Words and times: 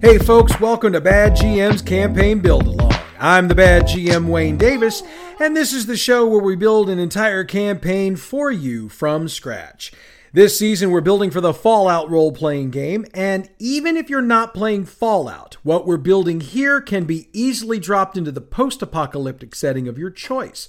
Hey 0.00 0.16
folks, 0.16 0.58
welcome 0.58 0.94
to 0.94 1.00
Bad 1.02 1.32
GM's 1.32 1.82
Campaign 1.82 2.40
Build 2.40 2.66
Along. 2.66 2.94
I'm 3.18 3.48
the 3.48 3.54
Bad 3.54 3.82
GM 3.82 4.28
Wayne 4.28 4.56
Davis, 4.56 5.02
and 5.38 5.54
this 5.54 5.74
is 5.74 5.84
the 5.84 5.96
show 5.98 6.26
where 6.26 6.40
we 6.40 6.56
build 6.56 6.88
an 6.88 6.98
entire 6.98 7.44
campaign 7.44 8.16
for 8.16 8.50
you 8.50 8.88
from 8.88 9.28
scratch. 9.28 9.92
This 10.32 10.58
season, 10.58 10.90
we're 10.90 11.02
building 11.02 11.30
for 11.30 11.42
the 11.42 11.52
Fallout 11.52 12.08
role 12.08 12.32
playing 12.32 12.70
game, 12.70 13.04
and 13.12 13.50
even 13.58 13.98
if 13.98 14.08
you're 14.08 14.22
not 14.22 14.54
playing 14.54 14.86
Fallout, 14.86 15.58
what 15.64 15.86
we're 15.86 15.98
building 15.98 16.40
here 16.40 16.80
can 16.80 17.04
be 17.04 17.28
easily 17.34 17.78
dropped 17.78 18.16
into 18.16 18.32
the 18.32 18.40
post 18.40 18.80
apocalyptic 18.80 19.54
setting 19.54 19.86
of 19.86 19.98
your 19.98 20.10
choice. 20.10 20.66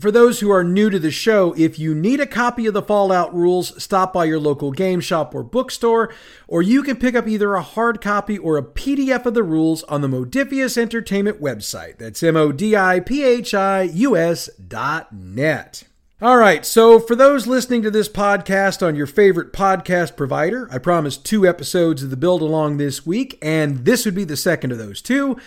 For 0.00 0.12
those 0.12 0.38
who 0.38 0.50
are 0.50 0.62
new 0.62 0.90
to 0.90 0.98
the 1.00 1.10
show, 1.10 1.54
if 1.56 1.76
you 1.76 1.92
need 1.92 2.20
a 2.20 2.26
copy 2.26 2.66
of 2.66 2.74
the 2.74 2.82
Fallout 2.82 3.34
rules, 3.34 3.82
stop 3.82 4.12
by 4.12 4.26
your 4.26 4.38
local 4.38 4.70
game 4.70 5.00
shop 5.00 5.34
or 5.34 5.42
bookstore, 5.42 6.14
or 6.46 6.62
you 6.62 6.84
can 6.84 6.96
pick 6.96 7.16
up 7.16 7.26
either 7.26 7.54
a 7.54 7.62
hard 7.62 8.00
copy 8.00 8.38
or 8.38 8.56
a 8.56 8.62
PDF 8.62 9.26
of 9.26 9.34
the 9.34 9.42
rules 9.42 9.82
on 9.84 10.00
the 10.00 10.08
Modiphius 10.08 10.78
Entertainment 10.78 11.40
website. 11.40 11.98
That's 11.98 12.22
M 12.22 12.36
O 12.36 12.52
D 12.52 12.76
I 12.76 13.00
P 13.00 13.24
H 13.24 13.54
I 13.54 13.82
U 13.82 14.16
S 14.16 14.48
dot 14.54 15.12
net. 15.12 15.82
All 16.20 16.36
right, 16.36 16.64
so 16.64 16.98
for 16.98 17.14
those 17.16 17.46
listening 17.46 17.82
to 17.82 17.90
this 17.90 18.08
podcast 18.08 18.84
on 18.86 18.96
your 18.96 19.06
favorite 19.06 19.52
podcast 19.52 20.16
provider, 20.16 20.68
I 20.70 20.78
promised 20.78 21.24
two 21.24 21.46
episodes 21.46 22.02
of 22.02 22.10
the 22.10 22.16
build 22.16 22.42
along 22.42 22.76
this 22.76 23.06
week, 23.06 23.38
and 23.40 23.84
this 23.84 24.04
would 24.04 24.16
be 24.16 24.24
the 24.24 24.36
second 24.36 24.70
of 24.72 24.78
those 24.78 25.00
two. 25.00 25.38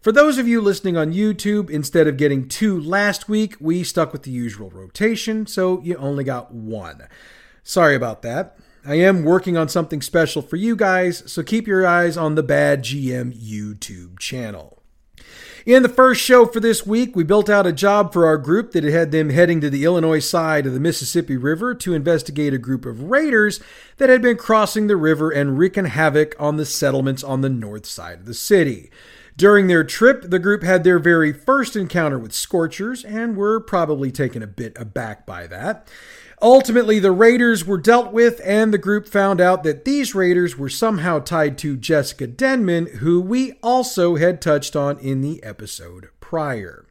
For 0.00 0.12
those 0.12 0.38
of 0.38 0.46
you 0.46 0.60
listening 0.60 0.96
on 0.96 1.12
YouTube, 1.12 1.70
instead 1.70 2.06
of 2.06 2.16
getting 2.16 2.46
two 2.46 2.80
last 2.80 3.28
week, 3.28 3.56
we 3.58 3.82
stuck 3.82 4.12
with 4.12 4.22
the 4.22 4.30
usual 4.30 4.70
rotation, 4.70 5.44
so 5.44 5.80
you 5.82 5.96
only 5.96 6.22
got 6.22 6.54
one. 6.54 7.08
Sorry 7.64 7.96
about 7.96 8.22
that. 8.22 8.56
I 8.86 8.94
am 8.94 9.24
working 9.24 9.56
on 9.56 9.68
something 9.68 10.00
special 10.00 10.40
for 10.40 10.54
you 10.54 10.76
guys, 10.76 11.24
so 11.30 11.42
keep 11.42 11.66
your 11.66 11.84
eyes 11.84 12.16
on 12.16 12.36
the 12.36 12.44
Bad 12.44 12.84
GM 12.84 13.34
YouTube 13.34 14.20
channel. 14.20 14.80
In 15.66 15.82
the 15.82 15.88
first 15.88 16.20
show 16.20 16.46
for 16.46 16.60
this 16.60 16.86
week, 16.86 17.16
we 17.16 17.24
built 17.24 17.50
out 17.50 17.66
a 17.66 17.72
job 17.72 18.12
for 18.12 18.24
our 18.24 18.38
group 18.38 18.70
that 18.72 18.84
had 18.84 19.10
them 19.10 19.30
heading 19.30 19.60
to 19.60 19.68
the 19.68 19.84
Illinois 19.84 20.20
side 20.20 20.64
of 20.64 20.74
the 20.74 20.80
Mississippi 20.80 21.36
River 21.36 21.74
to 21.74 21.92
investigate 21.92 22.54
a 22.54 22.58
group 22.58 22.86
of 22.86 23.10
raiders 23.10 23.58
that 23.96 24.08
had 24.08 24.22
been 24.22 24.36
crossing 24.36 24.86
the 24.86 24.96
river 24.96 25.28
and 25.28 25.58
wreaking 25.58 25.86
havoc 25.86 26.36
on 26.38 26.56
the 26.56 26.64
settlements 26.64 27.24
on 27.24 27.40
the 27.40 27.50
north 27.50 27.84
side 27.84 28.20
of 28.20 28.26
the 28.26 28.32
city. 28.32 28.92
During 29.38 29.68
their 29.68 29.84
trip, 29.84 30.22
the 30.30 30.40
group 30.40 30.64
had 30.64 30.82
their 30.82 30.98
very 30.98 31.32
first 31.32 31.76
encounter 31.76 32.18
with 32.18 32.32
Scorchers 32.32 33.04
and 33.04 33.36
were 33.36 33.60
probably 33.60 34.10
taken 34.10 34.42
a 34.42 34.48
bit 34.48 34.76
aback 34.76 35.26
by 35.26 35.46
that. 35.46 35.86
Ultimately, 36.42 36.98
the 36.98 37.12
raiders 37.12 37.64
were 37.64 37.78
dealt 37.78 38.12
with, 38.12 38.40
and 38.42 38.74
the 38.74 38.78
group 38.78 39.06
found 39.06 39.40
out 39.40 39.62
that 39.62 39.84
these 39.84 40.12
raiders 40.12 40.58
were 40.58 40.68
somehow 40.68 41.20
tied 41.20 41.56
to 41.58 41.76
Jessica 41.76 42.26
Denman, 42.26 42.86
who 42.96 43.20
we 43.20 43.52
also 43.62 44.16
had 44.16 44.42
touched 44.42 44.74
on 44.74 44.98
in 44.98 45.20
the 45.20 45.40
episode 45.44 46.08
prior. 46.18 46.84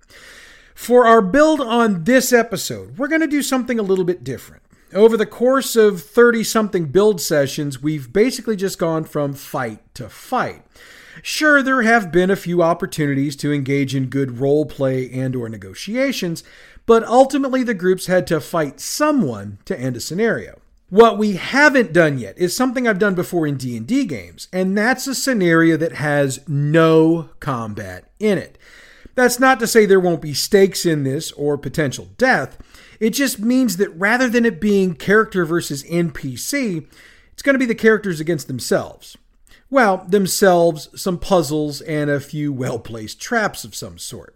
For 0.73 1.05
our 1.05 1.21
build 1.21 1.59
on 1.59 2.05
this 2.05 2.31
episode, 2.31 2.97
we're 2.97 3.09
going 3.09 3.19
to 3.19 3.27
do 3.27 3.41
something 3.41 3.77
a 3.77 3.83
little 3.83 4.05
bit 4.05 4.23
different. 4.23 4.63
Over 4.93 5.17
the 5.17 5.25
course 5.25 5.75
of 5.75 6.01
30 6.01 6.45
something 6.45 6.85
build 6.85 7.19
sessions, 7.19 7.81
we've 7.83 8.13
basically 8.13 8.55
just 8.55 8.79
gone 8.79 9.03
from 9.03 9.33
fight 9.33 9.81
to 9.95 10.07
fight. 10.07 10.63
Sure, 11.21 11.61
there 11.61 11.81
have 11.81 12.11
been 12.11 12.29
a 12.29 12.35
few 12.35 12.61
opportunities 12.61 13.35
to 13.37 13.53
engage 13.53 13.95
in 13.95 14.07
good 14.07 14.39
role 14.39 14.65
play 14.65 15.09
and 15.11 15.35
or 15.35 15.49
negotiations, 15.49 16.43
but 16.85 17.03
ultimately 17.03 17.63
the 17.63 17.73
groups 17.73 18.05
had 18.05 18.27
to 18.27 18.39
fight 18.39 18.79
someone 18.79 19.59
to 19.65 19.79
end 19.79 19.97
a 19.97 19.99
scenario. 19.99 20.59
What 20.89 21.17
we 21.17 21.33
haven't 21.33 21.91
done 21.91 22.17
yet 22.17 22.37
is 22.37 22.55
something 22.55 22.87
I've 22.87 22.99
done 22.99 23.13
before 23.13 23.45
in 23.45 23.57
D&D 23.57 24.05
games, 24.05 24.47
and 24.53 24.77
that's 24.77 25.05
a 25.05 25.15
scenario 25.15 25.75
that 25.75 25.93
has 25.93 26.47
no 26.47 27.29
combat 27.41 28.09
in 28.19 28.37
it. 28.37 28.57
That's 29.13 29.39
not 29.39 29.59
to 29.59 29.67
say 29.67 29.85
there 29.85 29.99
won't 29.99 30.21
be 30.21 30.33
stakes 30.33 30.85
in 30.85 31.03
this 31.03 31.31
or 31.33 31.57
potential 31.57 32.07
death. 32.17 32.57
It 32.99 33.09
just 33.09 33.39
means 33.39 33.77
that 33.77 33.89
rather 33.89 34.29
than 34.29 34.45
it 34.45 34.61
being 34.61 34.93
character 34.93 35.43
versus 35.43 35.83
NPC, 35.83 36.85
it's 37.33 37.41
going 37.41 37.55
to 37.55 37.59
be 37.59 37.65
the 37.65 37.75
characters 37.75 38.19
against 38.19 38.47
themselves. 38.47 39.17
Well, 39.69 40.05
themselves, 40.07 40.89
some 40.99 41.19
puzzles, 41.19 41.81
and 41.81 42.09
a 42.09 42.19
few 42.19 42.53
well 42.53 42.79
placed 42.79 43.19
traps 43.19 43.63
of 43.63 43.75
some 43.75 43.97
sort. 43.97 44.33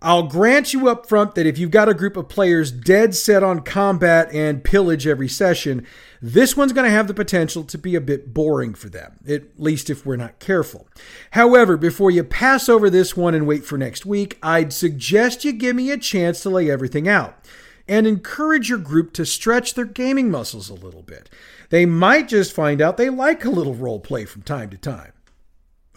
I'll 0.00 0.24
grant 0.24 0.74
you 0.74 0.86
up 0.88 1.08
front 1.08 1.34
that 1.34 1.46
if 1.46 1.56
you've 1.56 1.70
got 1.70 1.88
a 1.88 1.94
group 1.94 2.18
of 2.18 2.28
players 2.28 2.70
dead 2.70 3.14
set 3.14 3.42
on 3.42 3.60
combat 3.60 4.30
and 4.34 4.62
pillage 4.62 5.06
every 5.06 5.28
session, 5.28 5.86
this 6.20 6.56
one's 6.56 6.74
going 6.74 6.84
to 6.84 6.90
have 6.90 7.08
the 7.08 7.14
potential 7.14 7.64
to 7.64 7.78
be 7.78 7.94
a 7.94 8.02
bit 8.02 8.34
boring 8.34 8.74
for 8.74 8.90
them, 8.90 9.18
at 9.26 9.58
least 9.58 9.88
if 9.88 10.04
we're 10.04 10.16
not 10.16 10.40
careful. 10.40 10.86
However, 11.30 11.78
before 11.78 12.10
you 12.10 12.22
pass 12.22 12.68
over 12.68 12.90
this 12.90 13.16
one 13.16 13.34
and 13.34 13.46
wait 13.46 13.64
for 13.64 13.78
next 13.78 14.04
week, 14.04 14.38
I'd 14.42 14.74
suggest 14.74 15.42
you 15.42 15.52
give 15.52 15.74
me 15.74 15.90
a 15.90 15.96
chance 15.96 16.42
to 16.42 16.50
lay 16.50 16.70
everything 16.70 17.08
out 17.08 17.38
and 17.86 18.06
encourage 18.06 18.68
your 18.68 18.78
group 18.78 19.12
to 19.12 19.26
stretch 19.26 19.74
their 19.74 19.84
gaming 19.84 20.30
muscles 20.30 20.70
a 20.70 20.74
little 20.74 21.02
bit. 21.02 21.28
They 21.70 21.86
might 21.86 22.28
just 22.28 22.52
find 22.52 22.80
out 22.80 22.96
they 22.96 23.10
like 23.10 23.44
a 23.44 23.50
little 23.50 23.74
role 23.74 24.00
play 24.00 24.24
from 24.24 24.42
time 24.42 24.70
to 24.70 24.78
time. 24.78 25.12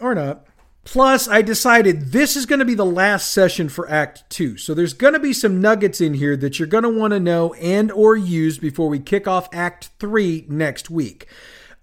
Or 0.00 0.14
not. 0.14 0.46
Plus, 0.84 1.28
I 1.28 1.42
decided 1.42 2.12
this 2.12 2.34
is 2.34 2.46
going 2.46 2.60
to 2.60 2.64
be 2.64 2.74
the 2.74 2.84
last 2.84 3.30
session 3.30 3.68
for 3.68 3.90
Act 3.90 4.24
2. 4.30 4.56
So 4.56 4.72
there's 4.72 4.94
going 4.94 5.12
to 5.12 5.18
be 5.18 5.34
some 5.34 5.60
nuggets 5.60 6.00
in 6.00 6.14
here 6.14 6.34
that 6.38 6.58
you're 6.58 6.66
going 6.66 6.84
to 6.84 6.88
want 6.88 7.12
to 7.12 7.20
know 7.20 7.52
and 7.54 7.92
or 7.92 8.16
use 8.16 8.56
before 8.56 8.88
we 8.88 8.98
kick 8.98 9.28
off 9.28 9.52
Act 9.52 9.90
3 9.98 10.46
next 10.48 10.88
week. 10.88 11.26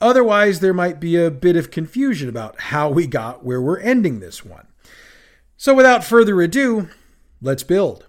Otherwise, 0.02 0.60
there 0.60 0.74
might 0.74 1.00
be 1.00 1.16
a 1.16 1.30
bit 1.30 1.56
of 1.56 1.72
confusion 1.72 2.28
about 2.28 2.60
how 2.60 2.90
we 2.90 3.06
got 3.06 3.46
where 3.46 3.62
we're 3.62 3.80
ending 3.80 4.20
this 4.20 4.44
one. 4.44 4.68
So 5.56 5.74
without 5.74 6.04
further 6.04 6.42
ado, 6.42 6.90
let's 7.42 7.64
build. 7.64 8.08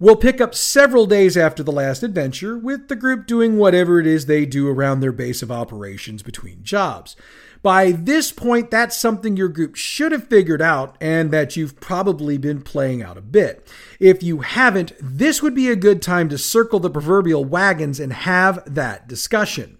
We'll 0.00 0.14
pick 0.14 0.40
up 0.40 0.54
several 0.54 1.06
days 1.06 1.36
after 1.36 1.64
the 1.64 1.72
last 1.72 2.04
adventure, 2.04 2.56
with 2.56 2.86
the 2.86 2.94
group 2.94 3.26
doing 3.26 3.58
whatever 3.58 3.98
it 3.98 4.06
is 4.06 4.26
they 4.26 4.46
do 4.46 4.68
around 4.68 5.00
their 5.00 5.10
base 5.10 5.42
of 5.42 5.50
operations 5.50 6.22
between 6.22 6.62
jobs. 6.62 7.16
By 7.62 7.90
this 7.90 8.30
point, 8.30 8.70
that's 8.70 8.96
something 8.96 9.36
your 9.36 9.48
group 9.48 9.74
should 9.74 10.12
have 10.12 10.28
figured 10.28 10.62
out 10.62 10.96
and 11.00 11.32
that 11.32 11.56
you've 11.56 11.80
probably 11.80 12.38
been 12.38 12.62
playing 12.62 13.02
out 13.02 13.18
a 13.18 13.20
bit. 13.20 13.66
If 13.98 14.22
you 14.22 14.42
haven't, 14.42 14.92
this 15.00 15.42
would 15.42 15.56
be 15.56 15.68
a 15.68 15.74
good 15.74 16.00
time 16.00 16.28
to 16.28 16.38
circle 16.38 16.78
the 16.78 16.90
proverbial 16.90 17.44
wagons 17.44 17.98
and 17.98 18.12
have 18.12 18.62
that 18.72 19.08
discussion. 19.08 19.78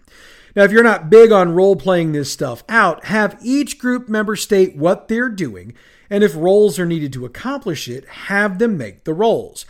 Now, 0.56 0.65
if 0.65 0.73
you're 0.73 0.83
not 0.83 1.11
big 1.11 1.31
on 1.31 1.55
role 1.55 1.77
playing 1.77 2.11
this 2.11 2.33
stuff 2.33 2.65
out, 2.69 3.05
have 3.05 3.39
each 3.41 3.79
group 3.79 4.09
member 4.09 4.35
state 4.35 4.75
what 4.75 5.06
they're 5.06 5.29
doing, 5.29 5.75
and 6.11 6.25
if 6.25 6.35
rolls 6.35 6.81
are 6.81 6.87
needed 6.87 7.12
to 7.12 7.25
accomplish 7.25 7.87
it, 7.87 8.05
have 8.09 8.59
them 8.59 8.77
make 8.77 9.05
the 9.05 9.15
rolls. 9.15 9.65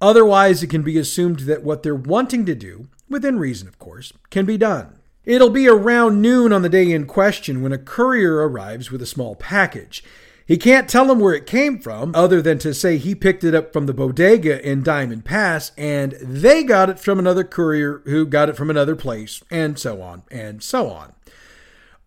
Otherwise, 0.00 0.62
it 0.62 0.68
can 0.68 0.82
be 0.82 0.98
assumed 0.98 1.40
that 1.40 1.62
what 1.62 1.82
they're 1.82 1.94
wanting 1.94 2.46
to 2.46 2.54
do, 2.54 2.88
within 3.08 3.38
reason 3.38 3.66
of 3.66 3.78
course, 3.78 4.12
can 4.30 4.44
be 4.44 4.56
done. 4.56 4.98
It'll 5.24 5.50
be 5.50 5.68
around 5.68 6.22
noon 6.22 6.52
on 6.52 6.62
the 6.62 6.68
day 6.68 6.90
in 6.90 7.06
question 7.06 7.62
when 7.62 7.72
a 7.72 7.78
courier 7.78 8.48
arrives 8.48 8.90
with 8.90 9.02
a 9.02 9.06
small 9.06 9.34
package. 9.34 10.02
He 10.46 10.56
can't 10.56 10.88
tell 10.88 11.04
them 11.04 11.20
where 11.20 11.34
it 11.34 11.44
came 11.44 11.78
from, 11.78 12.12
other 12.14 12.40
than 12.40 12.58
to 12.60 12.72
say 12.72 12.96
he 12.96 13.14
picked 13.14 13.44
it 13.44 13.54
up 13.54 13.70
from 13.70 13.84
the 13.84 13.92
bodega 13.92 14.66
in 14.66 14.82
Diamond 14.82 15.26
Pass 15.26 15.72
and 15.76 16.12
they 16.22 16.62
got 16.62 16.88
it 16.88 16.98
from 16.98 17.18
another 17.18 17.44
courier 17.44 18.00
who 18.06 18.24
got 18.24 18.48
it 18.48 18.56
from 18.56 18.70
another 18.70 18.96
place, 18.96 19.42
and 19.50 19.78
so 19.78 20.00
on 20.00 20.22
and 20.30 20.62
so 20.62 20.88
on 20.88 21.12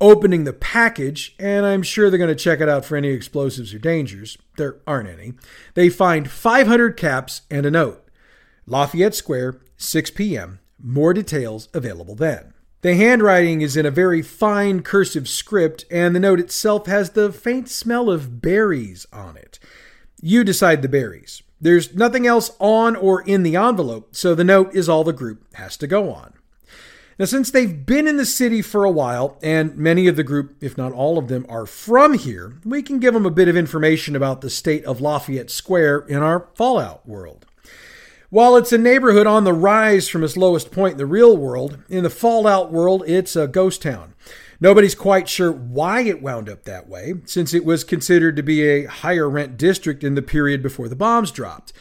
opening 0.02 0.44
the 0.44 0.52
package, 0.52 1.36
and 1.40 1.66
I'm 1.66 1.84
sure 1.84 2.10
they're 2.10 2.18
going 2.18 2.28
to 2.28 2.36
check 2.36 2.60
it 2.60 2.68
out 2.68 2.84
for 2.84 2.98
any 2.98 3.10
explosives 3.10 3.74
or 3.74 3.80
dangers. 3.80 4.38
There 4.58 4.78
aren't 4.86 5.08
any. 5.08 5.34
They 5.76 5.90
find 5.90 6.30
500 6.30 6.98
caps 6.98 7.44
and 7.50 7.66
a 7.66 7.72
note. 7.72 8.10
Lafayette 8.66 9.16
Square, 9.16 9.62
6 9.78 10.12
p.m. 10.12 10.60
More 10.84 11.14
details 11.14 11.70
available 11.74 12.16
then. 12.16 12.54
The 12.82 12.96
handwriting 12.96 13.62
is 13.62 13.78
in 13.78 13.86
a 13.86 13.92
very 13.92 14.24
fine 14.24 14.82
cursive 14.82 15.30
script, 15.30 15.86
and 15.92 16.16
the 16.16 16.20
note 16.20 16.40
itself 16.40 16.88
has 16.88 17.12
the 17.12 17.32
faint 17.32 17.70
smell 17.70 18.10
of 18.10 18.42
berries 18.42 19.06
on 19.14 19.38
it. 19.38 19.60
You 20.20 20.44
decide 20.44 20.82
the 20.82 20.90
berries. 20.90 21.44
There's 21.60 21.94
nothing 21.94 22.26
else 22.26 22.52
on 22.58 22.96
or 22.96 23.22
in 23.22 23.44
the 23.44 23.56
envelope, 23.56 24.16
so 24.16 24.34
the 24.34 24.44
note 24.44 24.74
is 24.74 24.90
all 24.90 25.04
the 25.04 25.14
group 25.14 25.46
has 25.54 25.78
to 25.78 25.86
go 25.86 26.12
on. 26.12 26.34
Now, 27.22 27.26
since 27.26 27.52
they've 27.52 27.86
been 27.86 28.08
in 28.08 28.18
the 28.18 28.26
city 28.26 28.64
for 28.64 28.84
a 28.84 28.90
while, 28.90 29.38
and 29.44 29.78
many 29.78 30.08
of 30.08 30.16
the 30.16 30.24
group, 30.24 30.56
if 30.60 30.76
not 30.76 30.92
all 30.92 31.20
of 31.20 31.28
them, 31.28 31.46
are 31.48 31.68
from 31.68 32.16
here, 32.16 32.56
we 32.66 32.82
can 32.82 32.98
give 32.98 33.14
them 33.14 33.28
a 33.28 33.30
bit 33.30 33.48
of 33.48 33.56
information 33.56 34.16
about 34.16 34.42
the 34.42 34.50
state 34.50 34.84
of 34.86 35.02
Lafayette 35.02 35.52
Square 35.52 36.00
in 36.08 36.24
our 36.24 36.48
Fallout 36.56 37.08
world. 37.08 37.46
While 38.32 38.56
it's 38.56 38.74
a 38.74 38.78
neighborhood 38.80 39.28
on 39.28 39.44
the 39.44 39.54
rise 39.54 40.08
from 40.08 40.24
its 40.24 40.36
lowest 40.36 40.72
point 40.72 40.94
in 40.94 40.98
the 40.98 41.06
real 41.06 41.38
world, 41.38 41.78
in 41.90 42.02
the 42.02 42.10
Fallout 42.10 42.72
world, 42.72 43.04
it's 43.06 43.36
a 43.36 43.48
ghost 43.48 43.84
town. 43.84 44.16
Nobody's 44.60 44.96
quite 44.96 45.30
sure 45.30 45.52
why 45.52 46.02
it 46.02 46.24
wound 46.24 46.50
up 46.50 46.64
that 46.64 46.90
way, 46.90 47.14
since 47.26 47.54
it 47.54 47.64
was 47.64 47.84
considered 47.84 48.36
to 48.36 48.42
be 48.42 48.64
a 48.64 48.86
higher 48.86 49.30
rent 49.30 49.58
district 49.58 50.04
in 50.04 50.16
the 50.16 50.24
period 50.24 50.64
before 50.64 50.90
the 50.90 50.96
bombs 50.96 51.30
dropped. 51.30 51.72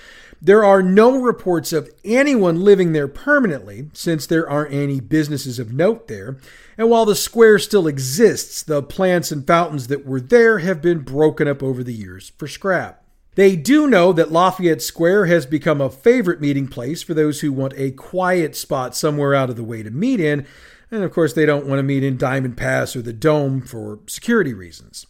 There 0.43 0.65
are 0.65 0.83
no 0.83 1.21
reports 1.21 1.71
of 1.73 1.91
anyone 2.03 2.63
living 2.63 2.93
there 2.93 3.09
permanently, 3.09 3.91
since 3.93 4.27
there 4.27 4.49
aren't 4.49 4.73
any 4.73 4.99
businesses 4.99 5.59
of 5.59 5.73
note 5.73 6.09
there. 6.09 6.39
And 6.79 6.89
while 6.89 7.05
the 7.05 7.15
square 7.15 7.59
still 7.59 7.87
exists, 7.87 8.63
the 8.63 8.83
plants 8.83 9.31
and 9.31 9.47
fountains 9.47 9.89
that 9.89 10.07
were 10.07 10.21
there 10.21 10.61
have 10.61 10.81
been 10.81 11.01
broken 11.01 11.47
up 11.47 11.63
over 11.63 11.85
the 11.85 11.93
years 11.93 12.33
for 12.39 12.49
scrap. 12.49 13.05
They 13.35 13.55
do 13.55 13.87
know 13.87 14.13
that 14.15 14.33
Lafayette 14.33 14.83
Square 14.83 15.27
has 15.27 15.47
become 15.47 15.81
a 15.81 15.91
favorite 15.91 16.41
meeting 16.41 16.67
place 16.69 17.03
for 17.03 17.15
those 17.15 17.41
who 17.41 17.53
want 17.53 17.75
a 17.77 17.91
quiet 17.93 18.57
spot 18.57 18.97
somewhere 18.97 19.35
out 19.35 19.51
of 19.51 19.57
the 19.57 19.65
way 19.65 19.83
to 19.83 19.91
meet 19.91 20.21
in, 20.21 20.47
and 20.91 21.05
of 21.05 21.13
course, 21.13 21.33
they 21.33 21.47
don't 21.47 21.67
want 21.67 21.79
to 21.79 21.85
meet 21.85 22.03
in 22.03 22.17
Diamond 22.17 22.57
Pass 22.57 22.97
or 22.97 23.03
the 23.03 23.13
Dome 23.13 23.61
for 23.61 24.01
security 24.07 24.53
reasons. 24.53 25.07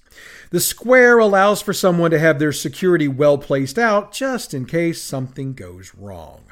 The 0.51 0.61
square 0.61 1.19
allows 1.19 1.63
for 1.63 1.73
someone 1.73 2.11
to 2.11 2.19
have 2.19 2.39
their 2.39 2.53
security 2.53 3.09
well 3.09 3.39
placed 3.39 3.79
out 3.79 4.13
just 4.13 4.53
in 4.53 4.67
case 4.67 5.01
something 5.01 5.55
goes 5.55 5.95
wrong. 5.95 6.43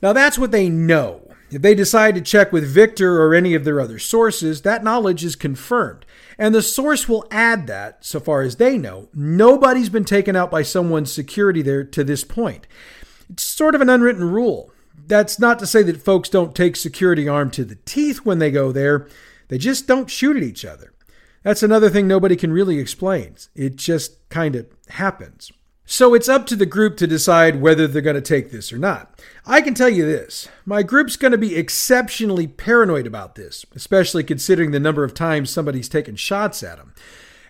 Now, 0.00 0.12
that's 0.12 0.38
what 0.38 0.50
they 0.50 0.68
know. 0.68 1.28
If 1.50 1.62
they 1.62 1.74
decide 1.74 2.14
to 2.14 2.22
check 2.22 2.50
with 2.50 2.64
Victor 2.64 3.22
or 3.22 3.34
any 3.34 3.54
of 3.54 3.64
their 3.64 3.78
other 3.78 3.98
sources, 3.98 4.62
that 4.62 4.82
knowledge 4.82 5.22
is 5.22 5.36
confirmed. 5.36 6.06
And 6.38 6.54
the 6.54 6.62
source 6.62 7.08
will 7.08 7.26
add 7.30 7.66
that, 7.66 8.04
so 8.04 8.18
far 8.18 8.40
as 8.40 8.56
they 8.56 8.78
know, 8.78 9.10
nobody's 9.14 9.90
been 9.90 10.06
taken 10.06 10.34
out 10.34 10.50
by 10.50 10.62
someone's 10.62 11.12
security 11.12 11.60
there 11.60 11.84
to 11.84 12.02
this 12.02 12.24
point. 12.24 12.66
It's 13.28 13.44
sort 13.44 13.74
of 13.74 13.82
an 13.82 13.90
unwritten 13.90 14.24
rule. 14.24 14.71
That's 15.12 15.38
not 15.38 15.58
to 15.58 15.66
say 15.66 15.82
that 15.82 16.02
folks 16.02 16.30
don't 16.30 16.54
take 16.54 16.74
security 16.74 17.28
armed 17.28 17.52
to 17.52 17.66
the 17.66 17.76
teeth 17.84 18.24
when 18.24 18.38
they 18.38 18.50
go 18.50 18.72
there, 18.72 19.08
they 19.48 19.58
just 19.58 19.86
don't 19.86 20.08
shoot 20.08 20.38
at 20.38 20.42
each 20.42 20.64
other. 20.64 20.94
That's 21.42 21.62
another 21.62 21.90
thing 21.90 22.08
nobody 22.08 22.34
can 22.34 22.50
really 22.50 22.78
explain. 22.78 23.36
It 23.54 23.76
just 23.76 24.26
kind 24.30 24.56
of 24.56 24.68
happens. 24.88 25.52
So 25.84 26.14
it's 26.14 26.30
up 26.30 26.46
to 26.46 26.56
the 26.56 26.64
group 26.64 26.96
to 26.96 27.06
decide 27.06 27.60
whether 27.60 27.86
they're 27.86 28.00
going 28.00 28.16
to 28.16 28.22
take 28.22 28.50
this 28.50 28.72
or 28.72 28.78
not. 28.78 29.20
I 29.44 29.60
can 29.60 29.74
tell 29.74 29.90
you 29.90 30.06
this 30.06 30.48
my 30.64 30.82
group's 30.82 31.16
going 31.16 31.32
to 31.32 31.38
be 31.38 31.56
exceptionally 31.56 32.46
paranoid 32.46 33.06
about 33.06 33.34
this, 33.34 33.66
especially 33.74 34.24
considering 34.24 34.70
the 34.70 34.80
number 34.80 35.04
of 35.04 35.12
times 35.12 35.50
somebody's 35.50 35.90
taken 35.90 36.16
shots 36.16 36.62
at 36.62 36.78
them. 36.78 36.94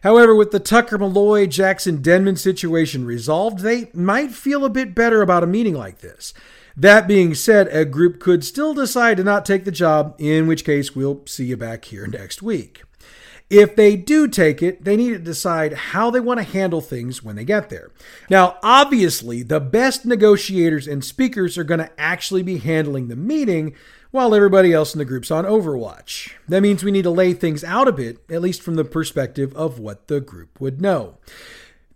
However, 0.03 0.35
with 0.35 0.51
the 0.51 0.59
Tucker 0.59 0.99
Malloy 0.99 1.47
Jackson 1.47 2.03
Denman 2.03 2.35
situation 2.35 3.05
resolved, 3.05 3.61
they 3.61 3.89
might 3.95 4.33
feel 4.33 4.65
a 4.65 4.69
bit 4.69 4.97
better 4.97 5.23
about 5.23 5.45
a 5.45 5.47
meeting 5.47 5.75
like 5.75 6.01
this. 6.01 6.35
That 6.77 7.07
being 7.07 7.35
said, 7.35 7.69
a 7.69 7.85
group 7.85 8.19
could 8.19 8.45
still 8.45 8.75
decide 8.75 9.19
to 9.19 9.25
not 9.25 9.45
take 9.45 9.65
the 9.65 9.71
job, 9.71 10.15
in 10.19 10.47
which 10.47 10.65
case 10.65 10.95
we'll 10.95 11.23
see 11.27 11.47
you 11.47 11.57
back 11.57 11.85
here 11.87 12.07
next 12.07 12.43
week. 12.43 12.83
If 13.51 13.77
they 13.77 13.97
do 13.97 14.29
take 14.29 14.63
it, 14.63 14.83
they 14.85 14.97
need 14.97 15.11
to 15.11 15.19
decide 15.19 15.75
how 15.75 16.11
they 16.11 16.21
want 16.21 16.41
to 16.41 16.45
handle 16.45 16.81
things 16.81 17.23
when 17.23 17.37
they 17.37 17.45
get 17.45 17.69
there. 17.69 17.91
Now, 18.31 18.57
obviously, 18.63 19.43
the 19.43 19.61
best 19.61 20.07
negotiators 20.07 20.89
and 20.89 21.05
speakers 21.05 21.59
are 21.59 21.65
going 21.65 21.81
to 21.81 21.91
actually 22.01 22.43
be 22.43 22.57
handling 22.57 23.09
the 23.09 23.17
meeting 23.17 23.75
while 24.11 24.35
everybody 24.35 24.73
else 24.73 24.95
in 24.95 24.99
the 24.99 25.05
group's 25.05 25.31
on 25.31 25.45
Overwatch. 25.45 26.33
That 26.49 26.63
means 26.63 26.83
we 26.83 26.91
need 26.93 27.03
to 27.03 27.11
lay 27.11 27.35
things 27.35 27.63
out 27.63 27.89
a 27.89 27.93
bit, 27.93 28.19
at 28.31 28.41
least 28.41 28.63
from 28.63 28.77
the 28.77 28.85
perspective 28.85 29.55
of 29.55 29.79
what 29.79 30.09
the 30.09 30.21
group 30.23 30.59
would 30.59 30.81
know. 30.81 31.19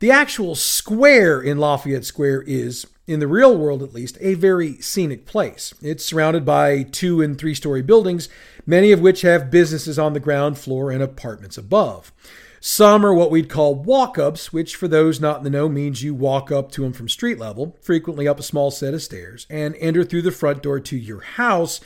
The 0.01 0.11
actual 0.11 0.57
square 0.57 1.41
in 1.41 1.57
Lafayette 1.57 2.05
Square 2.05 2.43
is, 2.43 2.87
in 3.07 3.21
the 3.21 3.29
real 3.29 3.57
world 3.57 3.83
at 3.83 3.95
least, 3.95 4.19
a 4.21 4.35
very 4.35 4.81
scenic 4.81 5.27
place. 5.27 5.75
It's 5.81 6.05
surrounded 6.05 6.45
by 6.45 6.83
two 6.83 7.23
and 7.23 7.39
three 7.39 7.55
story 7.55 7.83
buildings 7.83 8.29
many 8.67 8.91
of 8.93 9.01
which 9.01 9.23
have 9.23 9.51
businesses 9.51 9.99
on 9.99 10.13
the 10.13 10.21
ground 10.21 10.59
floor 10.59 10.91
and 10.91 11.03
apartments 11.03 11.57
above. 11.57 12.13
Some 12.61 13.07
are 13.07 13.15
what 13.15 13.31
we'd 13.31 13.49
call 13.49 13.77
walk 13.77 14.19
ups, 14.19 14.53
which 14.53 14.75
for 14.75 14.89
those 14.89 15.21
not 15.21 15.39
in 15.39 15.45
the 15.45 15.51
know 15.51 15.69
means 15.69 16.03
you 16.03 16.15
walk 16.15 16.51
up 16.51 16.73
to 16.73 16.83
them 16.83 16.93
from 16.93 17.09
street 17.09 17.39
level, 17.39 17.77
frequently 17.81 18.27
up 18.27 18.41
a 18.41 18.43
small 18.43 18.73
set 18.73 18.93
of 18.93 19.03
stairs, 19.03 19.47
and 19.49 19.77
enter 19.79 20.03
through 20.03 20.23
the 20.23 20.33
front 20.33 20.65
door 20.65 20.81
to 20.81 20.97
your 20.97 21.21
house, 21.21 21.81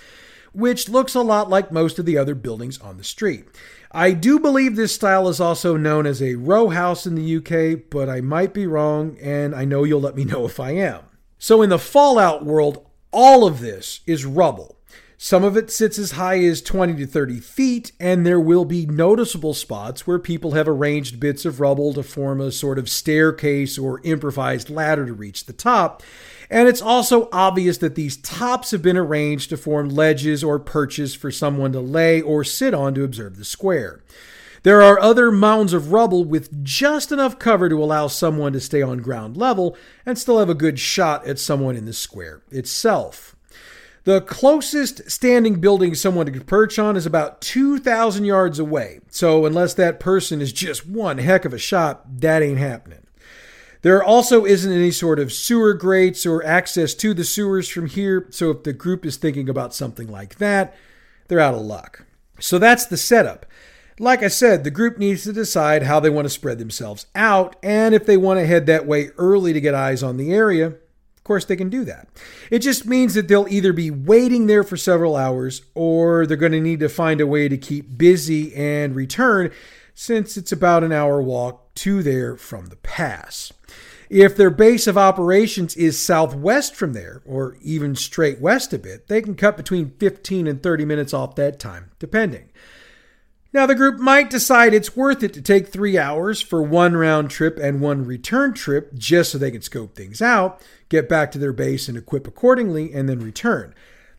which 0.52 0.88
looks 0.88 1.14
a 1.14 1.20
lot 1.20 1.50
like 1.50 1.70
most 1.70 1.98
of 1.98 2.06
the 2.06 2.16
other 2.16 2.34
buildings 2.34 2.80
on 2.80 2.96
the 2.96 3.04
street. 3.04 3.44
I 3.92 4.12
do 4.12 4.38
believe 4.38 4.74
this 4.74 4.94
style 4.94 5.28
is 5.28 5.40
also 5.40 5.76
known 5.76 6.06
as 6.06 6.22
a 6.22 6.36
row 6.36 6.68
house 6.68 7.06
in 7.06 7.14
the 7.14 7.36
UK, 7.36 7.90
but 7.90 8.08
I 8.08 8.20
might 8.22 8.54
be 8.54 8.66
wrong, 8.66 9.18
and 9.20 9.54
I 9.54 9.66
know 9.66 9.84
you'll 9.84 10.00
let 10.00 10.16
me 10.16 10.24
know 10.24 10.46
if 10.46 10.58
I 10.58 10.70
am. 10.70 11.02
So, 11.42 11.62
in 11.62 11.70
the 11.70 11.78
Fallout 11.78 12.44
world, 12.44 12.86
all 13.12 13.46
of 13.46 13.60
this 13.60 14.00
is 14.06 14.26
rubble. 14.26 14.76
Some 15.16 15.42
of 15.42 15.56
it 15.56 15.70
sits 15.70 15.98
as 15.98 16.12
high 16.12 16.38
as 16.40 16.60
20 16.60 16.96
to 16.96 17.06
30 17.06 17.40
feet, 17.40 17.92
and 17.98 18.26
there 18.26 18.38
will 18.38 18.66
be 18.66 18.84
noticeable 18.84 19.54
spots 19.54 20.06
where 20.06 20.18
people 20.18 20.50
have 20.50 20.68
arranged 20.68 21.18
bits 21.18 21.46
of 21.46 21.58
rubble 21.58 21.94
to 21.94 22.02
form 22.02 22.42
a 22.42 22.52
sort 22.52 22.78
of 22.78 22.90
staircase 22.90 23.78
or 23.78 24.02
improvised 24.04 24.68
ladder 24.68 25.06
to 25.06 25.14
reach 25.14 25.46
the 25.46 25.54
top. 25.54 26.02
And 26.50 26.68
it's 26.68 26.82
also 26.82 27.30
obvious 27.32 27.78
that 27.78 27.94
these 27.94 28.18
tops 28.18 28.70
have 28.72 28.82
been 28.82 28.98
arranged 28.98 29.48
to 29.48 29.56
form 29.56 29.88
ledges 29.88 30.44
or 30.44 30.58
perches 30.58 31.14
for 31.14 31.30
someone 31.30 31.72
to 31.72 31.80
lay 31.80 32.20
or 32.20 32.44
sit 32.44 32.74
on 32.74 32.94
to 32.96 33.04
observe 33.04 33.38
the 33.38 33.46
square. 33.46 34.02
There 34.62 34.82
are 34.82 35.00
other 35.00 35.30
mounds 35.30 35.72
of 35.72 35.92
rubble 35.92 36.24
with 36.24 36.62
just 36.62 37.12
enough 37.12 37.38
cover 37.38 37.68
to 37.68 37.82
allow 37.82 38.08
someone 38.08 38.52
to 38.52 38.60
stay 38.60 38.82
on 38.82 38.98
ground 38.98 39.36
level 39.36 39.76
and 40.04 40.18
still 40.18 40.38
have 40.38 40.50
a 40.50 40.54
good 40.54 40.78
shot 40.78 41.26
at 41.26 41.38
someone 41.38 41.76
in 41.76 41.86
the 41.86 41.92
square 41.92 42.42
itself. 42.50 43.34
The 44.04 44.20
closest 44.20 45.10
standing 45.10 45.60
building 45.60 45.94
someone 45.94 46.30
could 46.32 46.46
perch 46.46 46.78
on 46.78 46.96
is 46.96 47.06
about 47.06 47.40
2,000 47.42 48.24
yards 48.24 48.58
away. 48.58 49.00
So, 49.10 49.44
unless 49.44 49.74
that 49.74 50.00
person 50.00 50.40
is 50.40 50.52
just 50.52 50.86
one 50.86 51.18
heck 51.18 51.44
of 51.44 51.52
a 51.52 51.58
shot, 51.58 52.20
that 52.20 52.42
ain't 52.42 52.58
happening. 52.58 53.06
There 53.82 54.02
also 54.02 54.44
isn't 54.44 54.72
any 54.72 54.90
sort 54.90 55.18
of 55.18 55.32
sewer 55.32 55.74
grates 55.74 56.26
or 56.26 56.44
access 56.44 56.94
to 56.94 57.14
the 57.14 57.24
sewers 57.24 57.68
from 57.68 57.86
here, 57.86 58.26
so 58.30 58.50
if 58.50 58.62
the 58.62 58.72
group 58.72 59.06
is 59.06 59.16
thinking 59.16 59.48
about 59.48 59.74
something 59.74 60.08
like 60.08 60.36
that, 60.36 60.74
they're 61.28 61.40
out 61.40 61.54
of 61.54 61.62
luck. 61.62 62.04
So 62.38 62.58
that's 62.58 62.86
the 62.86 62.96
setup. 62.96 63.46
Like 64.00 64.22
I 64.22 64.28
said, 64.28 64.64
the 64.64 64.70
group 64.70 64.96
needs 64.96 65.24
to 65.24 65.32
decide 65.34 65.82
how 65.82 66.00
they 66.00 66.08
want 66.08 66.24
to 66.24 66.30
spread 66.30 66.58
themselves 66.58 67.04
out, 67.14 67.54
and 67.62 67.94
if 67.94 68.06
they 68.06 68.16
want 68.16 68.40
to 68.40 68.46
head 68.46 68.64
that 68.64 68.86
way 68.86 69.10
early 69.18 69.52
to 69.52 69.60
get 69.60 69.74
eyes 69.74 70.02
on 70.02 70.16
the 70.16 70.32
area, 70.32 70.68
of 70.68 71.22
course, 71.22 71.44
they 71.44 71.54
can 71.54 71.68
do 71.68 71.84
that. 71.84 72.08
It 72.50 72.60
just 72.60 72.86
means 72.86 73.12
that 73.12 73.28
they'll 73.28 73.46
either 73.50 73.74
be 73.74 73.90
waiting 73.90 74.46
there 74.46 74.64
for 74.64 74.78
several 74.78 75.16
hours 75.16 75.60
or 75.74 76.24
they're 76.24 76.38
going 76.38 76.52
to 76.52 76.62
need 76.62 76.80
to 76.80 76.88
find 76.88 77.20
a 77.20 77.26
way 77.26 77.46
to 77.46 77.58
keep 77.58 77.98
busy 77.98 78.54
and 78.54 78.96
return 78.96 79.52
since 79.92 80.38
it's 80.38 80.50
about 80.50 80.82
an 80.82 80.92
hour 80.92 81.20
walk 81.20 81.74
to 81.74 82.02
there 82.02 82.38
from 82.38 82.68
the 82.68 82.76
pass. 82.76 83.52
If 84.08 84.34
their 84.34 84.48
base 84.48 84.86
of 84.86 84.96
operations 84.96 85.76
is 85.76 86.00
southwest 86.00 86.74
from 86.74 86.94
there, 86.94 87.20
or 87.26 87.58
even 87.60 87.94
straight 87.94 88.40
west 88.40 88.72
a 88.72 88.78
bit, 88.78 89.08
they 89.08 89.20
can 89.20 89.34
cut 89.34 89.58
between 89.58 89.90
15 89.98 90.46
and 90.46 90.62
30 90.62 90.86
minutes 90.86 91.12
off 91.12 91.34
that 91.34 91.60
time, 91.60 91.90
depending. 91.98 92.48
Now, 93.52 93.66
the 93.66 93.74
group 93.74 93.98
might 93.98 94.30
decide 94.30 94.72
it's 94.72 94.96
worth 94.96 95.24
it 95.24 95.32
to 95.34 95.42
take 95.42 95.68
three 95.68 95.98
hours 95.98 96.40
for 96.40 96.62
one 96.62 96.96
round 96.96 97.30
trip 97.30 97.58
and 97.58 97.80
one 97.80 98.04
return 98.04 98.54
trip 98.54 98.94
just 98.94 99.32
so 99.32 99.38
they 99.38 99.50
can 99.50 99.62
scope 99.62 99.96
things 99.96 100.22
out, 100.22 100.62
get 100.88 101.08
back 101.08 101.32
to 101.32 101.38
their 101.38 101.52
base 101.52 101.88
and 101.88 101.98
equip 101.98 102.28
accordingly, 102.28 102.92
and 102.92 103.08
then 103.08 103.18
return. 103.18 103.74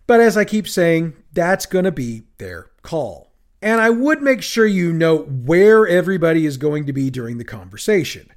But 0.05 0.19
as 0.19 0.35
I 0.35 0.43
keep 0.43 0.67
saying, 0.67 1.13
that's 1.31 1.65
going 1.65 1.85
to 1.85 1.91
be 1.91 2.23
their 2.37 2.71
call. 2.81 3.31
And 3.61 3.79
I 3.79 3.89
would 3.89 4.21
make 4.21 4.41
sure 4.41 4.65
you 4.65 4.91
note 4.91 5.27
where 5.29 5.87
everybody 5.87 6.45
is 6.45 6.57
going 6.57 6.85
to 6.87 6.93
be 6.93 7.09
during 7.09 7.37
the 7.37 7.45
conversation. 7.45 8.29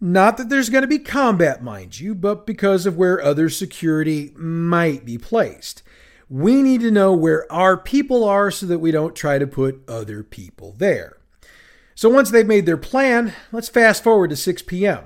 Not 0.00 0.36
that 0.36 0.50
there's 0.50 0.68
going 0.68 0.82
to 0.82 0.88
be 0.88 0.98
combat, 0.98 1.64
mind 1.64 1.98
you, 1.98 2.14
but 2.14 2.46
because 2.46 2.86
of 2.86 2.96
where 2.96 3.20
other 3.20 3.48
security 3.48 4.32
might 4.36 5.04
be 5.04 5.16
placed. 5.16 5.82
We 6.28 6.62
need 6.62 6.80
to 6.80 6.90
know 6.90 7.12
where 7.12 7.50
our 7.52 7.76
people 7.76 8.24
are 8.24 8.50
so 8.50 8.66
that 8.66 8.80
we 8.80 8.90
don't 8.90 9.14
try 9.14 9.38
to 9.38 9.46
put 9.46 9.82
other 9.88 10.24
people 10.24 10.74
there. 10.76 11.18
So 11.94 12.08
once 12.08 12.30
they've 12.30 12.46
made 12.46 12.66
their 12.66 12.76
plan, 12.76 13.32
let's 13.52 13.68
fast 13.68 14.02
forward 14.02 14.30
to 14.30 14.36
6 14.36 14.62
p.m. 14.62 15.04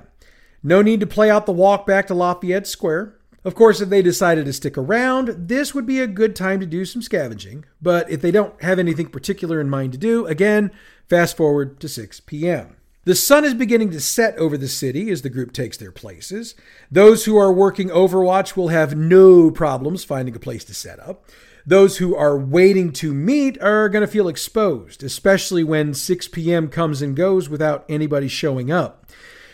No 0.63 0.81
need 0.81 0.99
to 0.99 1.07
play 1.07 1.29
out 1.29 1.45
the 1.45 1.51
walk 1.51 1.85
back 1.85 2.07
to 2.07 2.13
Lafayette 2.13 2.67
Square. 2.67 3.17
Of 3.43 3.55
course, 3.55 3.81
if 3.81 3.89
they 3.89 4.01
decided 4.01 4.45
to 4.45 4.53
stick 4.53 4.77
around, 4.77 5.47
this 5.47 5.73
would 5.73 5.85
be 5.85 5.99
a 5.99 6.07
good 6.07 6.35
time 6.35 6.59
to 6.59 6.65
do 6.65 6.85
some 6.85 7.01
scavenging. 7.01 7.65
But 7.81 8.09
if 8.09 8.21
they 8.21 8.31
don't 8.31 8.61
have 8.61 8.77
anything 8.77 9.07
particular 9.07 9.61
in 9.61 9.69
mind 9.69 9.93
to 9.93 9.97
do, 9.97 10.25
again, 10.27 10.71
fast 11.07 11.37
forward 11.37 11.79
to 11.79 11.89
6 11.89 12.19
p.m. 12.21 12.75
The 13.03 13.15
sun 13.15 13.45
is 13.45 13.55
beginning 13.55 13.89
to 13.91 13.99
set 13.99 14.37
over 14.37 14.57
the 14.57 14.67
city 14.67 15.09
as 15.09 15.23
the 15.23 15.29
group 15.29 15.53
takes 15.53 15.75
their 15.75 15.91
places. 15.91 16.53
Those 16.91 17.25
who 17.25 17.35
are 17.35 17.51
working 17.51 17.89
Overwatch 17.89 18.55
will 18.55 18.67
have 18.67 18.95
no 18.95 19.49
problems 19.49 20.03
finding 20.03 20.35
a 20.35 20.39
place 20.39 20.63
to 20.65 20.75
set 20.75 20.99
up. 20.99 21.27
Those 21.65 21.97
who 21.97 22.15
are 22.15 22.37
waiting 22.37 22.93
to 22.93 23.11
meet 23.11 23.59
are 23.59 23.89
going 23.89 24.05
to 24.05 24.11
feel 24.11 24.27
exposed, 24.27 25.03
especially 25.03 25.63
when 25.63 25.95
6 25.95 26.27
p.m. 26.27 26.67
comes 26.67 27.01
and 27.01 27.15
goes 27.15 27.49
without 27.49 27.85
anybody 27.89 28.27
showing 28.27 28.71
up. 28.71 29.07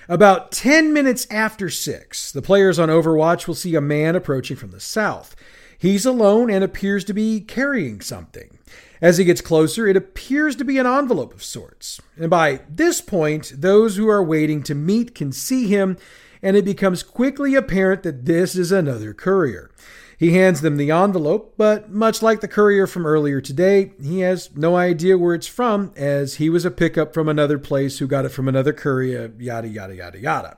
About 0.09 0.51
10 0.51 0.91
minutes 0.91 1.25
after 1.31 1.69
6, 1.69 2.33
the 2.33 2.41
players 2.41 2.79
on 2.79 2.89
Overwatch 2.89 3.47
will 3.47 3.55
see 3.55 3.75
a 3.75 3.81
man 3.81 4.17
approaching 4.17 4.57
from 4.57 4.71
the 4.71 4.81
south. 4.81 5.37
He's 5.77 6.05
alone 6.05 6.49
and 6.49 6.65
appears 6.65 7.05
to 7.05 7.13
be 7.13 7.39
carrying 7.39 8.01
something. 8.01 8.56
As 9.01 9.17
he 9.17 9.25
gets 9.25 9.41
closer, 9.41 9.87
it 9.87 9.95
appears 9.95 10.55
to 10.55 10.65
be 10.65 10.77
an 10.77 10.87
envelope 10.87 11.33
of 11.33 11.43
sorts. 11.43 12.01
And 12.17 12.29
by 12.29 12.61
this 12.69 12.99
point, 13.01 13.53
those 13.55 13.95
who 13.95 14.09
are 14.09 14.23
waiting 14.23 14.63
to 14.63 14.75
meet 14.75 15.13
can 15.13 15.31
see 15.31 15.67
him, 15.67 15.97
and 16.41 16.57
it 16.57 16.65
becomes 16.65 17.03
quickly 17.03 17.53
apparent 17.55 18.03
that 18.03 18.25
this 18.25 18.55
is 18.55 18.71
another 18.71 19.13
courier. 19.13 19.69
He 20.17 20.33
hands 20.33 20.61
them 20.61 20.77
the 20.77 20.89
envelope, 20.89 21.53
but 21.57 21.91
much 21.91 22.23
like 22.23 22.41
the 22.41 22.47
courier 22.47 22.87
from 22.87 23.05
earlier 23.05 23.39
today, 23.39 23.91
he 24.01 24.21
has 24.21 24.49
no 24.55 24.75
idea 24.75 25.15
where 25.15 25.35
it's 25.35 25.45
from, 25.45 25.93
as 25.95 26.35
he 26.35 26.49
was 26.49 26.65
a 26.65 26.71
pickup 26.71 27.13
from 27.13 27.29
another 27.29 27.59
place 27.59 27.99
who 27.99 28.07
got 28.07 28.25
it 28.25 28.29
from 28.29 28.47
another 28.47 28.73
courier, 28.73 29.31
yada, 29.37 29.67
yada, 29.67 29.95
yada, 29.95 30.19
yada. 30.19 30.57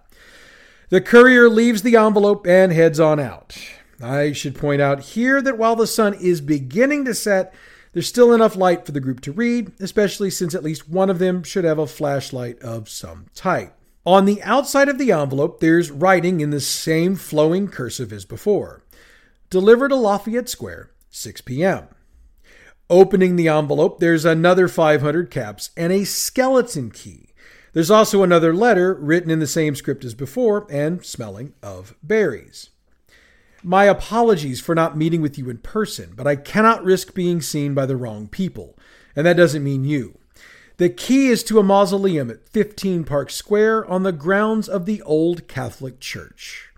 The 0.88 1.02
courier 1.02 1.50
leaves 1.50 1.82
the 1.82 1.98
envelope 1.98 2.48
and 2.48 2.72
heads 2.72 3.02
on 3.02 3.20
out. 3.20 3.58
I 4.02 4.32
should 4.32 4.56
point 4.56 4.82
out 4.82 5.02
here 5.02 5.42
that 5.42 5.58
while 5.58 5.76
the 5.76 5.86
sun 5.86 6.14
is 6.14 6.40
beginning 6.40 7.04
to 7.04 7.14
set, 7.14 7.54
there's 7.94 8.08
still 8.08 8.34
enough 8.34 8.56
light 8.56 8.86
for 8.86 8.92
the 8.92 9.00
group 9.00 9.22
to 9.22 9.32
read, 9.32 9.72
especially 9.80 10.30
since 10.30 10.54
at 10.54 10.64
least 10.64 10.90
one 10.90 11.10
of 11.10 11.20
them 11.20 11.44
should 11.44 11.64
have 11.64 11.80
a 11.80 11.88
flashlight 11.88 12.60
of 12.60 12.90
some 12.90 13.26
type. 13.34 13.76
On 14.06 14.26
the 14.26 14.42
outside 14.44 14.90
of 14.90 14.98
the 14.98 15.12
envelope, 15.12 15.60
there's 15.60 15.92
writing 15.92 16.40
in 16.40 16.50
the 16.50 16.62
same 16.62 17.16
flowing 17.16 17.68
cursive 17.68 18.14
as 18.14 18.26
before. 18.26 18.84
Delivered 19.50 19.90
to 19.90 19.96
Lafayette 19.96 20.50
Square, 20.50 20.92
6 21.10 21.42
p.m. 21.42 21.88
Opening 22.90 23.36
the 23.36 23.48
envelope, 23.48 24.00
there's 24.00 24.26
another 24.26 24.68
500 24.68 25.30
caps 25.30 25.70
and 25.76 25.92
a 25.92 26.06
skeleton 26.06 26.92
key. 26.92 27.34
There's 27.74 27.92
also 27.92 28.24
another 28.24 28.54
letter 28.54 28.96
written 28.96 29.30
in 29.30 29.40
the 29.40 29.48
same 29.48 29.76
script 29.76 30.04
as 30.04 30.16
before 30.16 30.66
and 30.72 31.06
smelling 31.06 31.54
of 31.62 31.96
berries. 32.02 32.72
My 33.64 33.86
apologies 33.86 34.62
for 34.62 34.74
not 34.74 34.98
meeting 34.98 35.22
with 35.22 35.38
you 35.38 35.50
in 35.50 35.58
person, 35.58 36.14
but 36.16 36.26
I 36.26 36.38
cannot 36.38 36.84
risk 36.84 37.14
being 37.14 37.42
seen 37.42 37.74
by 37.74 37.86
the 37.86 37.98
wrong 37.98 38.28
people, 38.30 38.78
and 39.16 39.26
that 39.26 39.36
doesn't 39.36 39.64
mean 39.64 39.84
you. 39.84 40.18
The 40.78 40.90
key 40.90 41.28
is 41.28 41.44
to 41.44 41.60
a 41.60 41.64
mausoleum 41.64 42.30
at 42.30 42.48
15 42.48 43.04
Park 43.04 43.30
Square 43.30 43.86
on 43.88 44.04
the 44.04 44.14
grounds 44.14 44.70
of 44.70 44.86
the 44.86 45.02
Old 45.02 45.50
Catholic 45.50 46.00
Church. 46.00 46.70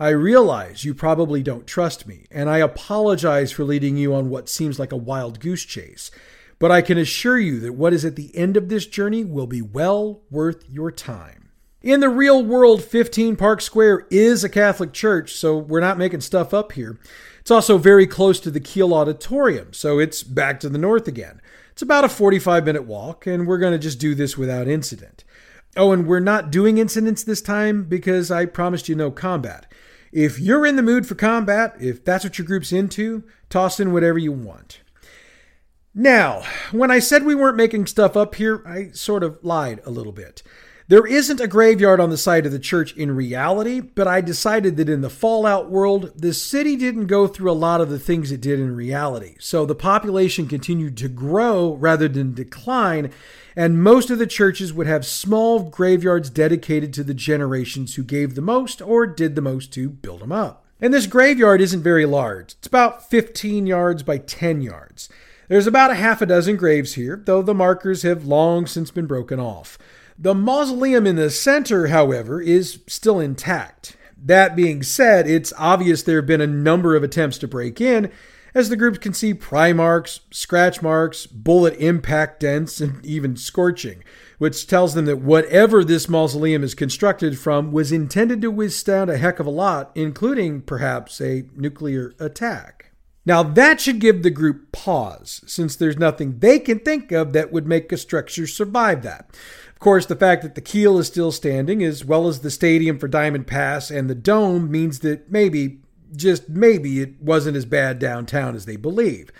I 0.00 0.08
realize 0.08 0.84
you 0.84 0.92
probably 0.92 1.40
don't 1.40 1.68
trust 1.68 2.04
me, 2.04 2.26
and 2.32 2.50
I 2.50 2.58
apologize 2.58 3.52
for 3.52 3.62
leading 3.62 3.96
you 3.96 4.12
on 4.12 4.28
what 4.28 4.48
seems 4.48 4.80
like 4.80 4.90
a 4.90 4.96
wild 4.96 5.38
goose 5.38 5.64
chase. 5.64 6.10
But 6.58 6.72
I 6.72 6.82
can 6.82 6.98
assure 6.98 7.38
you 7.38 7.60
that 7.60 7.74
what 7.74 7.92
is 7.92 8.04
at 8.04 8.16
the 8.16 8.36
end 8.36 8.56
of 8.56 8.68
this 8.68 8.86
journey 8.86 9.24
will 9.24 9.46
be 9.46 9.62
well 9.62 10.22
worth 10.30 10.68
your 10.68 10.90
time. 10.90 11.43
In 11.84 12.00
the 12.00 12.08
real 12.08 12.42
world, 12.42 12.82
15 12.82 13.36
Park 13.36 13.60
Square 13.60 14.06
is 14.10 14.42
a 14.42 14.48
Catholic 14.48 14.94
church, 14.94 15.34
so 15.34 15.58
we're 15.58 15.80
not 15.80 15.98
making 15.98 16.22
stuff 16.22 16.54
up 16.54 16.72
here. 16.72 16.98
It's 17.40 17.50
also 17.50 17.76
very 17.76 18.06
close 18.06 18.40
to 18.40 18.50
the 18.50 18.58
Kiel 18.58 18.94
Auditorium, 18.94 19.74
so 19.74 19.98
it's 19.98 20.22
back 20.22 20.60
to 20.60 20.70
the 20.70 20.78
north 20.78 21.06
again. 21.06 21.42
It's 21.72 21.82
about 21.82 22.04
a 22.04 22.08
45 22.08 22.64
minute 22.64 22.84
walk, 22.84 23.26
and 23.26 23.46
we're 23.46 23.58
going 23.58 23.74
to 23.74 23.78
just 23.78 23.98
do 23.98 24.14
this 24.14 24.38
without 24.38 24.66
incident. 24.66 25.24
Oh, 25.76 25.92
and 25.92 26.06
we're 26.06 26.20
not 26.20 26.50
doing 26.50 26.78
incidents 26.78 27.22
this 27.22 27.42
time 27.42 27.84
because 27.84 28.30
I 28.30 28.46
promised 28.46 28.88
you 28.88 28.94
no 28.94 29.10
combat. 29.10 29.70
If 30.10 30.40
you're 30.40 30.64
in 30.64 30.76
the 30.76 30.82
mood 30.82 31.06
for 31.06 31.16
combat, 31.16 31.76
if 31.78 32.02
that's 32.02 32.24
what 32.24 32.38
your 32.38 32.46
group's 32.46 32.72
into, 32.72 33.24
toss 33.50 33.78
in 33.78 33.92
whatever 33.92 34.16
you 34.16 34.32
want. 34.32 34.80
Now, 35.94 36.44
when 36.72 36.90
I 36.90 36.98
said 36.98 37.24
we 37.24 37.34
weren't 37.34 37.58
making 37.58 37.88
stuff 37.88 38.16
up 38.16 38.36
here, 38.36 38.62
I 38.66 38.88
sort 38.92 39.22
of 39.22 39.38
lied 39.44 39.82
a 39.84 39.90
little 39.90 40.12
bit. 40.12 40.42
There 40.86 41.06
isn't 41.06 41.40
a 41.40 41.46
graveyard 41.46 41.98
on 41.98 42.10
the 42.10 42.18
site 42.18 42.44
of 42.44 42.52
the 42.52 42.58
church 42.58 42.94
in 42.94 43.16
reality, 43.16 43.80
but 43.80 44.06
I 44.06 44.20
decided 44.20 44.76
that 44.76 44.90
in 44.90 45.00
the 45.00 45.08
Fallout 45.08 45.70
world, 45.70 46.12
the 46.14 46.34
city 46.34 46.76
didn't 46.76 47.06
go 47.06 47.26
through 47.26 47.50
a 47.50 47.52
lot 47.52 47.80
of 47.80 47.88
the 47.88 47.98
things 47.98 48.30
it 48.30 48.42
did 48.42 48.60
in 48.60 48.76
reality. 48.76 49.36
So 49.40 49.64
the 49.64 49.74
population 49.74 50.46
continued 50.46 50.98
to 50.98 51.08
grow 51.08 51.72
rather 51.72 52.06
than 52.06 52.34
decline, 52.34 53.10
and 53.56 53.82
most 53.82 54.10
of 54.10 54.18
the 54.18 54.26
churches 54.26 54.74
would 54.74 54.86
have 54.86 55.06
small 55.06 55.70
graveyards 55.70 56.28
dedicated 56.28 56.92
to 56.94 57.02
the 57.02 57.14
generations 57.14 57.94
who 57.94 58.04
gave 58.04 58.34
the 58.34 58.42
most 58.42 58.82
or 58.82 59.06
did 59.06 59.36
the 59.36 59.40
most 59.40 59.72
to 59.72 59.88
build 59.88 60.20
them 60.20 60.32
up. 60.32 60.66
And 60.82 60.92
this 60.92 61.06
graveyard 61.06 61.62
isn't 61.62 61.82
very 61.82 62.04
large, 62.04 62.52
it's 62.58 62.66
about 62.66 63.08
15 63.08 63.66
yards 63.66 64.02
by 64.02 64.18
10 64.18 64.60
yards. 64.60 65.08
There's 65.48 65.66
about 65.66 65.92
a 65.92 65.94
half 65.94 66.20
a 66.20 66.26
dozen 66.26 66.56
graves 66.56 66.92
here, 66.92 67.22
though 67.24 67.40
the 67.40 67.54
markers 67.54 68.02
have 68.02 68.26
long 68.26 68.66
since 68.66 68.90
been 68.90 69.06
broken 69.06 69.40
off. 69.40 69.78
The 70.18 70.34
mausoleum 70.34 71.06
in 71.06 71.16
the 71.16 71.30
center, 71.30 71.88
however, 71.88 72.40
is 72.40 72.80
still 72.86 73.18
intact. 73.18 73.96
That 74.16 74.54
being 74.54 74.82
said, 74.82 75.28
it's 75.28 75.52
obvious 75.58 76.02
there 76.02 76.16
have 76.16 76.26
been 76.26 76.40
a 76.40 76.46
number 76.46 76.94
of 76.94 77.02
attempts 77.02 77.36
to 77.38 77.48
break 77.48 77.80
in, 77.80 78.12
as 78.54 78.68
the 78.68 78.76
group 78.76 79.00
can 79.00 79.12
see 79.12 79.34
pry 79.34 79.72
marks, 79.72 80.20
scratch 80.30 80.80
marks, 80.80 81.26
bullet 81.26 81.74
impact 81.78 82.40
dents, 82.40 82.80
and 82.80 83.04
even 83.04 83.36
scorching, 83.36 84.04
which 84.38 84.68
tells 84.68 84.94
them 84.94 85.06
that 85.06 85.18
whatever 85.18 85.82
this 85.82 86.08
mausoleum 86.08 86.62
is 86.62 86.76
constructed 86.76 87.36
from 87.36 87.72
was 87.72 87.90
intended 87.90 88.40
to 88.40 88.52
withstand 88.52 89.10
a 89.10 89.18
heck 89.18 89.40
of 89.40 89.46
a 89.46 89.50
lot, 89.50 89.90
including 89.96 90.60
perhaps 90.60 91.20
a 91.20 91.44
nuclear 91.56 92.14
attack. 92.20 92.92
Now, 93.26 93.42
that 93.42 93.80
should 93.80 94.00
give 94.00 94.22
the 94.22 94.30
group 94.30 94.70
pause, 94.70 95.42
since 95.46 95.74
there's 95.74 95.96
nothing 95.96 96.38
they 96.38 96.58
can 96.58 96.78
think 96.78 97.10
of 97.10 97.32
that 97.32 97.50
would 97.50 97.66
make 97.66 97.90
a 97.90 97.96
structure 97.96 98.46
survive 98.46 99.02
that. 99.02 99.28
Course, 99.84 100.06
the 100.06 100.16
fact 100.16 100.40
that 100.42 100.54
the 100.54 100.62
Kiel 100.62 100.96
is 100.98 101.08
still 101.08 101.30
standing, 101.30 101.84
as 101.84 102.06
well 102.06 102.26
as 102.26 102.40
the 102.40 102.50
stadium 102.50 102.98
for 102.98 103.06
Diamond 103.06 103.46
Pass 103.46 103.90
and 103.90 104.08
the 104.08 104.14
dome, 104.14 104.70
means 104.70 105.00
that 105.00 105.30
maybe, 105.30 105.82
just 106.16 106.48
maybe 106.48 107.02
it 107.02 107.20
wasn't 107.20 107.54
as 107.54 107.66
bad 107.66 107.98
downtown 107.98 108.56
as 108.56 108.64
they 108.64 108.76
believe. 108.76 109.30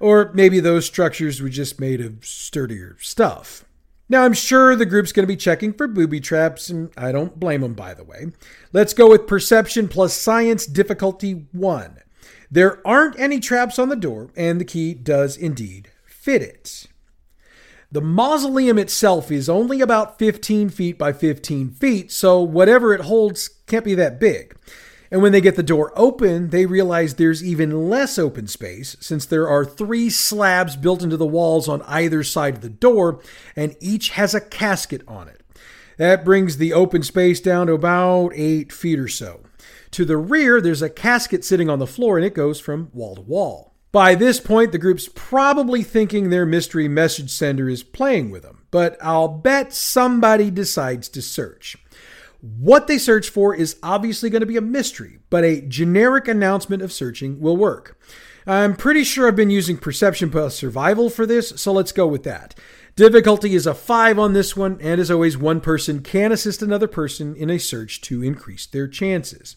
Or 0.00 0.30
maybe 0.34 0.60
those 0.60 0.84
structures 0.84 1.40
were 1.40 1.48
just 1.48 1.80
made 1.80 2.02
of 2.02 2.22
sturdier 2.22 2.98
stuff. 3.00 3.64
Now, 4.06 4.24
I'm 4.24 4.34
sure 4.34 4.76
the 4.76 4.84
group's 4.84 5.10
going 5.10 5.22
to 5.22 5.32
be 5.32 5.38
checking 5.38 5.72
for 5.72 5.88
booby 5.88 6.20
traps, 6.20 6.68
and 6.68 6.90
I 6.98 7.10
don't 7.10 7.40
blame 7.40 7.62
them, 7.62 7.72
by 7.72 7.94
the 7.94 8.04
way. 8.04 8.26
Let's 8.74 8.92
go 8.92 9.08
with 9.08 9.26
perception 9.26 9.88
plus 9.88 10.12
science 10.12 10.66
difficulty 10.66 11.46
1. 11.52 11.98
There 12.50 12.86
aren't 12.86 13.18
any 13.18 13.40
traps 13.40 13.78
on 13.78 13.88
the 13.88 13.96
door, 13.96 14.28
and 14.36 14.60
the 14.60 14.66
key 14.66 14.92
does 14.92 15.38
indeed 15.38 15.88
fit 16.04 16.42
it. 16.42 16.88
The 17.94 18.00
mausoleum 18.00 18.76
itself 18.76 19.30
is 19.30 19.48
only 19.48 19.80
about 19.80 20.18
15 20.18 20.68
feet 20.70 20.98
by 20.98 21.12
15 21.12 21.70
feet, 21.70 22.10
so 22.10 22.42
whatever 22.42 22.92
it 22.92 23.02
holds 23.02 23.46
can't 23.68 23.84
be 23.84 23.94
that 23.94 24.18
big. 24.18 24.56
And 25.12 25.22
when 25.22 25.30
they 25.30 25.40
get 25.40 25.54
the 25.54 25.62
door 25.62 25.92
open, 25.94 26.50
they 26.50 26.66
realize 26.66 27.14
there's 27.14 27.44
even 27.44 27.88
less 27.88 28.18
open 28.18 28.48
space 28.48 28.96
since 28.98 29.24
there 29.24 29.48
are 29.48 29.64
three 29.64 30.10
slabs 30.10 30.74
built 30.74 31.04
into 31.04 31.16
the 31.16 31.24
walls 31.24 31.68
on 31.68 31.82
either 31.82 32.24
side 32.24 32.54
of 32.54 32.62
the 32.62 32.68
door, 32.68 33.20
and 33.54 33.76
each 33.78 34.08
has 34.08 34.34
a 34.34 34.40
casket 34.40 35.02
on 35.06 35.28
it. 35.28 35.42
That 35.96 36.24
brings 36.24 36.56
the 36.56 36.72
open 36.72 37.04
space 37.04 37.38
down 37.38 37.68
to 37.68 37.74
about 37.74 38.32
eight 38.34 38.72
feet 38.72 38.98
or 38.98 39.06
so. 39.06 39.44
To 39.92 40.04
the 40.04 40.16
rear, 40.16 40.60
there's 40.60 40.82
a 40.82 40.90
casket 40.90 41.44
sitting 41.44 41.70
on 41.70 41.78
the 41.78 41.86
floor, 41.86 42.16
and 42.16 42.26
it 42.26 42.34
goes 42.34 42.58
from 42.58 42.90
wall 42.92 43.14
to 43.14 43.20
wall. 43.20 43.73
By 43.94 44.16
this 44.16 44.40
point, 44.40 44.72
the 44.72 44.78
group's 44.78 45.08
probably 45.14 45.84
thinking 45.84 46.28
their 46.28 46.44
mystery 46.44 46.88
message 46.88 47.30
sender 47.30 47.68
is 47.68 47.84
playing 47.84 48.32
with 48.32 48.42
them, 48.42 48.64
but 48.72 48.96
I'll 49.00 49.28
bet 49.28 49.72
somebody 49.72 50.50
decides 50.50 51.08
to 51.10 51.22
search. 51.22 51.76
What 52.40 52.88
they 52.88 52.98
search 52.98 53.28
for 53.28 53.54
is 53.54 53.76
obviously 53.84 54.30
going 54.30 54.40
to 54.40 54.46
be 54.46 54.56
a 54.56 54.60
mystery, 54.60 55.20
but 55.30 55.44
a 55.44 55.60
generic 55.60 56.26
announcement 56.26 56.82
of 56.82 56.92
searching 56.92 57.38
will 57.38 57.56
work. 57.56 57.96
I'm 58.48 58.74
pretty 58.74 59.04
sure 59.04 59.28
I've 59.28 59.36
been 59.36 59.48
using 59.48 59.76
Perception 59.78 60.28
plus 60.28 60.56
Survival 60.56 61.08
for 61.08 61.24
this, 61.24 61.50
so 61.50 61.72
let's 61.72 61.92
go 61.92 62.08
with 62.08 62.24
that. 62.24 62.56
Difficulty 62.96 63.56
is 63.56 63.66
a 63.66 63.74
5 63.74 64.20
on 64.20 64.34
this 64.34 64.56
one, 64.56 64.78
and 64.80 65.00
as 65.00 65.10
always, 65.10 65.36
one 65.36 65.60
person 65.60 66.00
can 66.00 66.30
assist 66.30 66.62
another 66.62 66.86
person 66.86 67.34
in 67.34 67.50
a 67.50 67.58
search 67.58 68.00
to 68.02 68.22
increase 68.22 68.66
their 68.66 68.86
chances. 68.86 69.56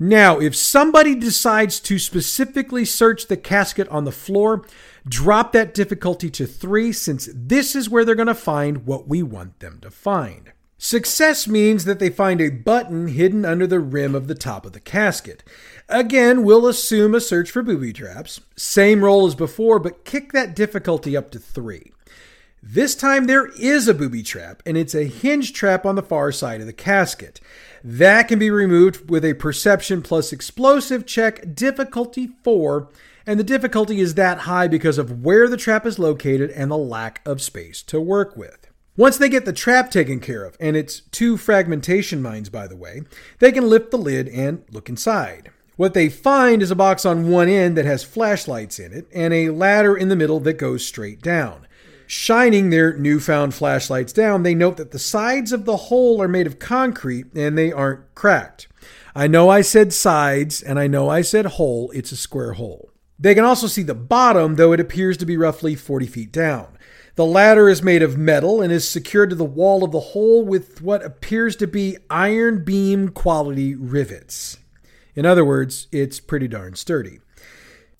Now, 0.00 0.40
if 0.40 0.56
somebody 0.56 1.14
decides 1.14 1.78
to 1.78 2.00
specifically 2.00 2.84
search 2.84 3.28
the 3.28 3.36
casket 3.36 3.88
on 3.88 4.04
the 4.04 4.10
floor, 4.10 4.64
drop 5.06 5.52
that 5.52 5.74
difficulty 5.74 6.28
to 6.30 6.44
3 6.44 6.90
since 6.92 7.28
this 7.32 7.76
is 7.76 7.88
where 7.88 8.04
they're 8.04 8.16
going 8.16 8.26
to 8.26 8.34
find 8.34 8.84
what 8.84 9.06
we 9.06 9.22
want 9.22 9.60
them 9.60 9.78
to 9.82 9.90
find. 9.90 10.50
Success 10.76 11.46
means 11.46 11.84
that 11.84 12.00
they 12.00 12.10
find 12.10 12.40
a 12.40 12.48
button 12.48 13.06
hidden 13.06 13.44
under 13.44 13.68
the 13.68 13.78
rim 13.78 14.16
of 14.16 14.26
the 14.26 14.34
top 14.34 14.66
of 14.66 14.72
the 14.72 14.80
casket. 14.80 15.44
Again, 15.88 16.42
we'll 16.42 16.66
assume 16.66 17.14
a 17.14 17.20
search 17.20 17.48
for 17.48 17.62
booby 17.62 17.92
traps. 17.92 18.40
Same 18.56 19.04
roll 19.04 19.28
as 19.28 19.36
before, 19.36 19.78
but 19.78 20.04
kick 20.04 20.32
that 20.32 20.56
difficulty 20.56 21.16
up 21.16 21.30
to 21.30 21.38
3. 21.38 21.92
This 22.64 22.94
time 22.94 23.24
there 23.24 23.46
is 23.58 23.88
a 23.88 23.94
booby 23.94 24.22
trap, 24.22 24.62
and 24.64 24.76
it's 24.76 24.94
a 24.94 25.02
hinge 25.02 25.52
trap 25.52 25.84
on 25.84 25.96
the 25.96 26.02
far 26.02 26.30
side 26.30 26.60
of 26.60 26.66
the 26.66 26.72
casket. 26.72 27.40
That 27.82 28.28
can 28.28 28.38
be 28.38 28.50
removed 28.50 29.10
with 29.10 29.24
a 29.24 29.34
perception 29.34 30.00
plus 30.00 30.32
explosive 30.32 31.04
check, 31.04 31.56
difficulty 31.56 32.30
4, 32.44 32.88
and 33.26 33.40
the 33.40 33.44
difficulty 33.44 33.98
is 33.98 34.14
that 34.14 34.38
high 34.38 34.68
because 34.68 34.96
of 34.96 35.24
where 35.24 35.48
the 35.48 35.56
trap 35.56 35.84
is 35.84 35.98
located 35.98 36.50
and 36.50 36.70
the 36.70 36.78
lack 36.78 37.20
of 37.26 37.42
space 37.42 37.82
to 37.82 38.00
work 38.00 38.36
with. 38.36 38.68
Once 38.96 39.18
they 39.18 39.28
get 39.28 39.44
the 39.44 39.52
trap 39.52 39.90
taken 39.90 40.20
care 40.20 40.44
of, 40.44 40.56
and 40.60 40.76
it's 40.76 41.00
two 41.10 41.36
fragmentation 41.36 42.22
mines, 42.22 42.48
by 42.48 42.68
the 42.68 42.76
way, 42.76 43.02
they 43.40 43.50
can 43.50 43.68
lift 43.68 43.90
the 43.90 43.98
lid 43.98 44.28
and 44.28 44.62
look 44.70 44.88
inside. 44.88 45.50
What 45.74 45.94
they 45.94 46.08
find 46.08 46.62
is 46.62 46.70
a 46.70 46.76
box 46.76 47.04
on 47.04 47.28
one 47.28 47.48
end 47.48 47.76
that 47.76 47.86
has 47.86 48.04
flashlights 48.04 48.78
in 48.78 48.92
it, 48.92 49.08
and 49.12 49.34
a 49.34 49.50
ladder 49.50 49.96
in 49.96 50.10
the 50.10 50.16
middle 50.16 50.38
that 50.40 50.58
goes 50.58 50.86
straight 50.86 51.20
down. 51.20 51.66
Shining 52.14 52.68
their 52.68 52.94
newfound 52.94 53.54
flashlights 53.54 54.12
down, 54.12 54.42
they 54.42 54.54
note 54.54 54.76
that 54.76 54.90
the 54.90 54.98
sides 54.98 55.50
of 55.50 55.64
the 55.64 55.78
hole 55.88 56.20
are 56.20 56.28
made 56.28 56.46
of 56.46 56.58
concrete 56.58 57.32
and 57.34 57.56
they 57.56 57.72
aren't 57.72 58.14
cracked. 58.14 58.68
I 59.14 59.26
know 59.26 59.48
I 59.48 59.62
said 59.62 59.94
sides 59.94 60.60
and 60.60 60.78
I 60.78 60.86
know 60.88 61.08
I 61.08 61.22
said 61.22 61.46
hole, 61.46 61.90
it's 61.94 62.12
a 62.12 62.16
square 62.18 62.52
hole. 62.52 62.90
They 63.18 63.34
can 63.34 63.46
also 63.46 63.66
see 63.66 63.82
the 63.82 63.94
bottom, 63.94 64.56
though 64.56 64.74
it 64.74 64.78
appears 64.78 65.16
to 65.16 65.26
be 65.26 65.38
roughly 65.38 65.74
40 65.74 66.06
feet 66.06 66.30
down. 66.30 66.76
The 67.14 67.24
ladder 67.24 67.66
is 67.66 67.82
made 67.82 68.02
of 68.02 68.18
metal 68.18 68.60
and 68.60 68.70
is 68.70 68.86
secured 68.86 69.30
to 69.30 69.36
the 69.36 69.46
wall 69.46 69.82
of 69.82 69.90
the 69.90 70.00
hole 70.00 70.44
with 70.44 70.82
what 70.82 71.02
appears 71.02 71.56
to 71.56 71.66
be 71.66 71.96
iron 72.10 72.62
beam 72.62 73.08
quality 73.08 73.74
rivets. 73.74 74.58
In 75.14 75.24
other 75.24 75.46
words, 75.46 75.88
it's 75.90 76.20
pretty 76.20 76.46
darn 76.46 76.74
sturdy. 76.74 77.20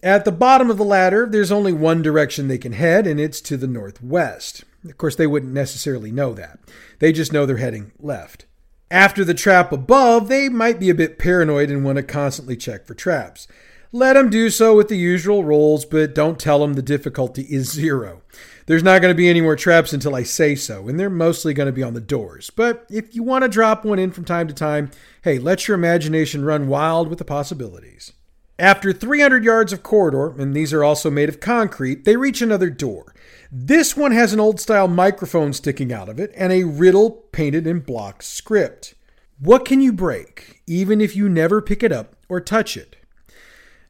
At 0.04 0.24
the 0.24 0.32
bottom 0.32 0.68
of 0.68 0.78
the 0.78 0.84
ladder, 0.84 1.28
there's 1.30 1.52
only 1.52 1.72
one 1.72 2.02
direction 2.02 2.48
they 2.48 2.58
can 2.58 2.72
head, 2.72 3.06
and 3.06 3.20
it's 3.20 3.40
to 3.42 3.56
the 3.56 3.68
northwest. 3.68 4.64
Of 4.84 4.98
course, 4.98 5.14
they 5.14 5.28
wouldn't 5.28 5.52
necessarily 5.52 6.10
know 6.10 6.34
that. 6.34 6.58
They 6.98 7.12
just 7.12 7.32
know 7.32 7.46
they're 7.46 7.58
heading 7.58 7.92
left. 8.00 8.46
After 8.90 9.24
the 9.24 9.32
trap 9.32 9.70
above, 9.70 10.28
they 10.28 10.48
might 10.48 10.80
be 10.80 10.90
a 10.90 10.94
bit 10.94 11.20
paranoid 11.20 11.70
and 11.70 11.84
want 11.84 11.96
to 11.96 12.02
constantly 12.02 12.56
check 12.56 12.84
for 12.84 12.94
traps. 12.94 13.46
Let 13.92 14.14
them 14.14 14.28
do 14.28 14.50
so 14.50 14.74
with 14.74 14.88
the 14.88 14.96
usual 14.96 15.44
rolls, 15.44 15.84
but 15.84 16.16
don't 16.16 16.40
tell 16.40 16.58
them 16.58 16.74
the 16.74 16.82
difficulty 16.82 17.42
is 17.42 17.70
zero. 17.70 18.22
There's 18.66 18.82
not 18.82 19.02
going 19.02 19.14
to 19.14 19.16
be 19.16 19.28
any 19.28 19.40
more 19.40 19.54
traps 19.54 19.92
until 19.92 20.16
I 20.16 20.24
say 20.24 20.56
so, 20.56 20.88
and 20.88 20.98
they're 20.98 21.10
mostly 21.10 21.54
going 21.54 21.66
to 21.66 21.72
be 21.72 21.82
on 21.82 21.94
the 21.94 22.00
doors. 22.00 22.50
But 22.50 22.86
if 22.90 23.14
you 23.14 23.22
want 23.22 23.42
to 23.42 23.48
drop 23.48 23.84
one 23.84 24.00
in 24.00 24.10
from 24.10 24.24
time 24.24 24.48
to 24.48 24.54
time, 24.54 24.90
hey, 25.22 25.38
let 25.38 25.68
your 25.68 25.76
imagination 25.76 26.44
run 26.44 26.66
wild 26.66 27.08
with 27.08 27.18
the 27.18 27.24
possibilities. 27.24 28.12
After 28.58 28.92
300 28.92 29.44
yards 29.44 29.72
of 29.72 29.82
corridor, 29.82 30.34
and 30.38 30.54
these 30.54 30.72
are 30.72 30.84
also 30.84 31.10
made 31.10 31.28
of 31.28 31.40
concrete, 31.40 32.04
they 32.04 32.16
reach 32.16 32.42
another 32.42 32.70
door. 32.70 33.14
This 33.50 33.96
one 33.96 34.12
has 34.12 34.32
an 34.32 34.40
old 34.40 34.60
style 34.60 34.88
microphone 34.88 35.52
sticking 35.52 35.92
out 35.92 36.08
of 36.08 36.20
it 36.20 36.32
and 36.36 36.52
a 36.52 36.64
riddle 36.64 37.10
painted 37.32 37.66
in 37.66 37.80
block 37.80 38.22
script. 38.22 38.94
What 39.38 39.64
can 39.64 39.80
you 39.80 39.92
break, 39.92 40.62
even 40.66 41.00
if 41.00 41.16
you 41.16 41.28
never 41.28 41.60
pick 41.60 41.82
it 41.82 41.92
up 41.92 42.14
or 42.28 42.40
touch 42.40 42.76
it? 42.76 42.96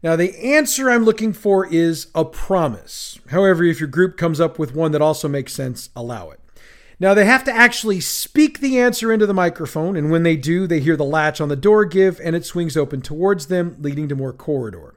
Now, 0.03 0.17
the 0.17 0.37
answer 0.39 0.91
I'm 0.91 1.05
looking 1.05 1.33
for 1.33 1.67
is 1.67 2.09
a 2.15 2.25
promise. 2.25 3.21
However, 3.29 3.63
if 3.63 3.79
your 3.79 3.89
group 3.89 4.17
comes 4.17 4.41
up 4.41 4.59
with 4.59 4.75
one 4.75 4.93
that 4.93 5.03
also 5.03 5.29
makes 5.29 5.53
sense, 5.53 5.91
allow 5.95 6.31
it. 6.31 6.41
Now, 7.03 7.15
they 7.15 7.25
have 7.25 7.43
to 7.47 7.53
actually 7.53 7.99
speak 7.99 8.61
the 8.61 8.79
answer 8.79 9.13
into 9.13 9.27
the 9.27 9.35
microphone, 9.35 9.97
and 9.97 10.09
when 10.09 10.23
they 10.23 10.37
do, 10.37 10.69
they 10.69 10.79
hear 10.79 10.97
the 10.97 11.03
latch 11.03 11.41
on 11.41 11.49
the 11.49 11.57
door 11.57 11.85
give 11.85 12.21
and 12.21 12.37
it 12.37 12.47
swings 12.47 12.77
open 12.77 13.03
towards 13.03 13.47
them, 13.47 13.75
leading 13.81 14.07
to 14.07 14.15
more 14.15 14.33
corridor. 14.33 14.95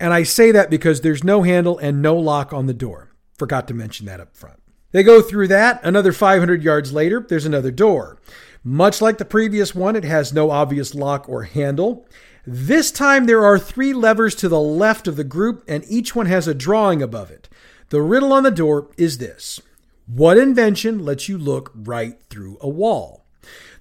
And 0.00 0.12
I 0.12 0.24
say 0.24 0.50
that 0.50 0.70
because 0.70 1.02
there's 1.02 1.22
no 1.22 1.44
handle 1.44 1.78
and 1.78 2.02
no 2.02 2.16
lock 2.16 2.52
on 2.52 2.66
the 2.66 2.74
door. 2.74 3.12
Forgot 3.38 3.68
to 3.68 3.74
mention 3.74 4.06
that 4.06 4.18
up 4.18 4.36
front. 4.36 4.60
They 4.90 5.04
go 5.04 5.22
through 5.22 5.46
that. 5.48 5.80
Another 5.84 6.12
500 6.12 6.64
yards 6.64 6.92
later, 6.92 7.24
there's 7.28 7.46
another 7.46 7.70
door. 7.70 8.18
Much 8.64 9.00
like 9.00 9.18
the 9.18 9.24
previous 9.24 9.72
one, 9.72 9.94
it 9.94 10.02
has 10.02 10.32
no 10.32 10.50
obvious 10.50 10.96
lock 10.96 11.28
or 11.28 11.44
handle. 11.44 12.08
This 12.44 12.90
time 12.90 13.26
there 13.26 13.44
are 13.44 13.56
three 13.56 13.92
levers 13.92 14.34
to 14.34 14.48
the 14.48 14.58
left 14.58 15.06
of 15.06 15.14
the 15.14 15.22
group, 15.22 15.62
and 15.68 15.84
each 15.86 16.12
one 16.12 16.26
has 16.26 16.48
a 16.48 16.54
drawing 16.54 17.00
above 17.00 17.30
it. 17.30 17.48
The 17.90 18.02
riddle 18.02 18.32
on 18.32 18.42
the 18.42 18.50
door 18.50 18.90
is 18.96 19.18
this 19.18 19.60
What 20.12 20.38
invention 20.38 21.04
lets 21.04 21.28
you 21.28 21.38
look 21.38 21.70
right 21.72 22.20
through 22.30 22.58
a 22.60 22.68
wall? 22.68 23.24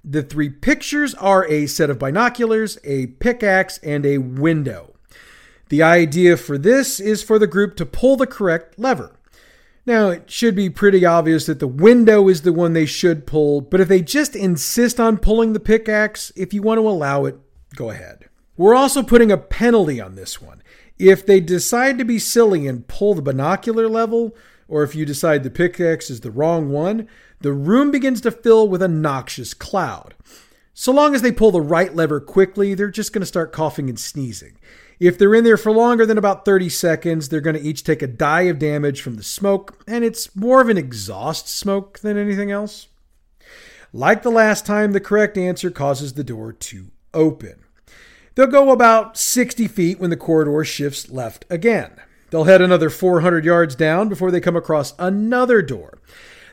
The 0.06 0.22
three 0.22 0.50
pictures 0.50 1.16
are 1.16 1.48
a 1.48 1.66
set 1.66 1.90
of 1.90 1.98
binoculars, 1.98 2.78
a 2.84 3.08
pickaxe, 3.08 3.80
and 3.80 4.06
a 4.06 4.20
window. 4.20 4.94
The 5.70 5.82
idea 5.82 6.38
for 6.38 6.60
this 6.60 7.00
is 7.00 7.24
for 7.24 7.40
the 7.40 7.48
group 7.48 7.76
to 7.78 7.86
pull 7.86 8.16
the 8.16 8.28
correct 8.28 8.78
lever. 8.78 9.20
Now, 9.88 10.10
it 10.10 10.30
should 10.30 10.56
be 10.56 10.70
pretty 10.70 11.04
obvious 11.04 11.48
that 11.48 11.60
the 11.60 11.68
window 11.68 12.28
is 12.28 12.44
the 12.44 12.54
one 12.54 12.74
they 12.74 12.86
should 12.86 13.26
pull, 13.26 13.62
but 13.62 13.82
if 13.82 13.88
they 13.88 14.02
just 14.02 14.36
insist 14.36 15.00
on 15.00 15.18
pulling 15.18 15.54
the 15.54 15.60
pickaxe, 15.60 16.32
if 16.36 16.54
you 16.54 16.62
want 16.62 16.78
to 16.78 16.88
allow 16.88 17.26
it, 17.26 17.40
go 17.76 17.90
ahead. 17.90 18.30
We're 18.56 18.76
also 18.76 19.02
putting 19.02 19.32
a 19.32 19.38
penalty 19.38 20.00
on 20.00 20.14
this 20.14 20.40
one. 20.40 20.62
If 21.00 21.26
they 21.26 21.40
decide 21.40 21.98
to 21.98 22.06
be 22.06 22.20
silly 22.20 22.68
and 22.68 22.88
pull 22.88 23.16
the 23.16 23.24
binocular 23.24 23.88
level, 23.88 24.36
or 24.70 24.84
if 24.84 24.96
you 24.96 25.06
decide 25.06 25.44
the 25.44 25.50
pickaxe 25.50 26.10
is 26.10 26.22
the 26.22 26.32
wrong 26.32 26.70
one, 26.70 27.08
the 27.42 27.52
room 27.52 27.92
begins 27.92 28.22
to 28.22 28.32
fill 28.32 28.68
with 28.68 28.82
a 28.82 28.88
noxious 28.88 29.54
cloud. 29.54 30.14
So 30.74 30.94
long 30.94 31.14
as 31.14 31.22
they 31.22 31.32
pull 31.32 31.52
the 31.52 31.60
right 31.60 31.94
lever 31.94 32.22
quickly, 32.22 32.74
they're 32.74 32.90
just 32.90 33.12
going 33.12 33.22
to 33.22 33.26
start 33.26 33.52
coughing 33.52 33.90
and 33.90 34.00
sneezing. 34.00 34.58
If 35.00 35.18
they're 35.18 35.36
in 35.36 35.44
there 35.44 35.58
for 35.58 35.72
longer 35.72 36.06
than 36.06 36.18
about 36.18 36.46
30 36.46 36.70
seconds, 36.70 37.30
they're 37.30 37.42
going 37.42 37.56
to 37.56 37.62
each 37.62 37.84
take 37.84 38.02
a 38.02 38.08
die 38.08 38.44
of 38.44 38.60
damage 38.60 39.02
from 39.02 39.16
the 39.16 39.24
smoke, 39.24 39.84
and 39.88 40.04
it's 40.04 40.36
more 40.36 40.62
of 40.62 40.70
an 40.70 40.78
exhaust 40.78 41.48
smoke 41.48 42.00
than 42.00 42.18
anything 42.18 42.52
else. 42.52 42.88
Like 43.92 44.22
the 44.22 44.30
last 44.30 44.66
time, 44.66 44.92
the 44.92 45.00
correct 45.00 45.38
answer 45.38 45.72
causes 45.72 46.14
the 46.14 46.24
door 46.24 46.54
to 46.54 46.92
open. 47.14 47.64
They'll 48.36 48.48
go 48.48 48.72
about 48.72 49.18
60 49.18 49.68
feet 49.68 50.00
when 50.00 50.12
the 50.12 50.18
corridor 50.18 50.64
shifts 50.64 51.10
left 51.10 51.46
again. 51.50 52.00
They'll 52.30 52.44
head 52.46 52.62
another 52.62 52.90
400 52.90 53.46
yards 53.46 53.76
down 53.76 54.10
before 54.10 54.32
they 54.32 54.42
come 54.42 54.56
across 54.56 54.94
another 55.00 55.62
door. 55.62 56.00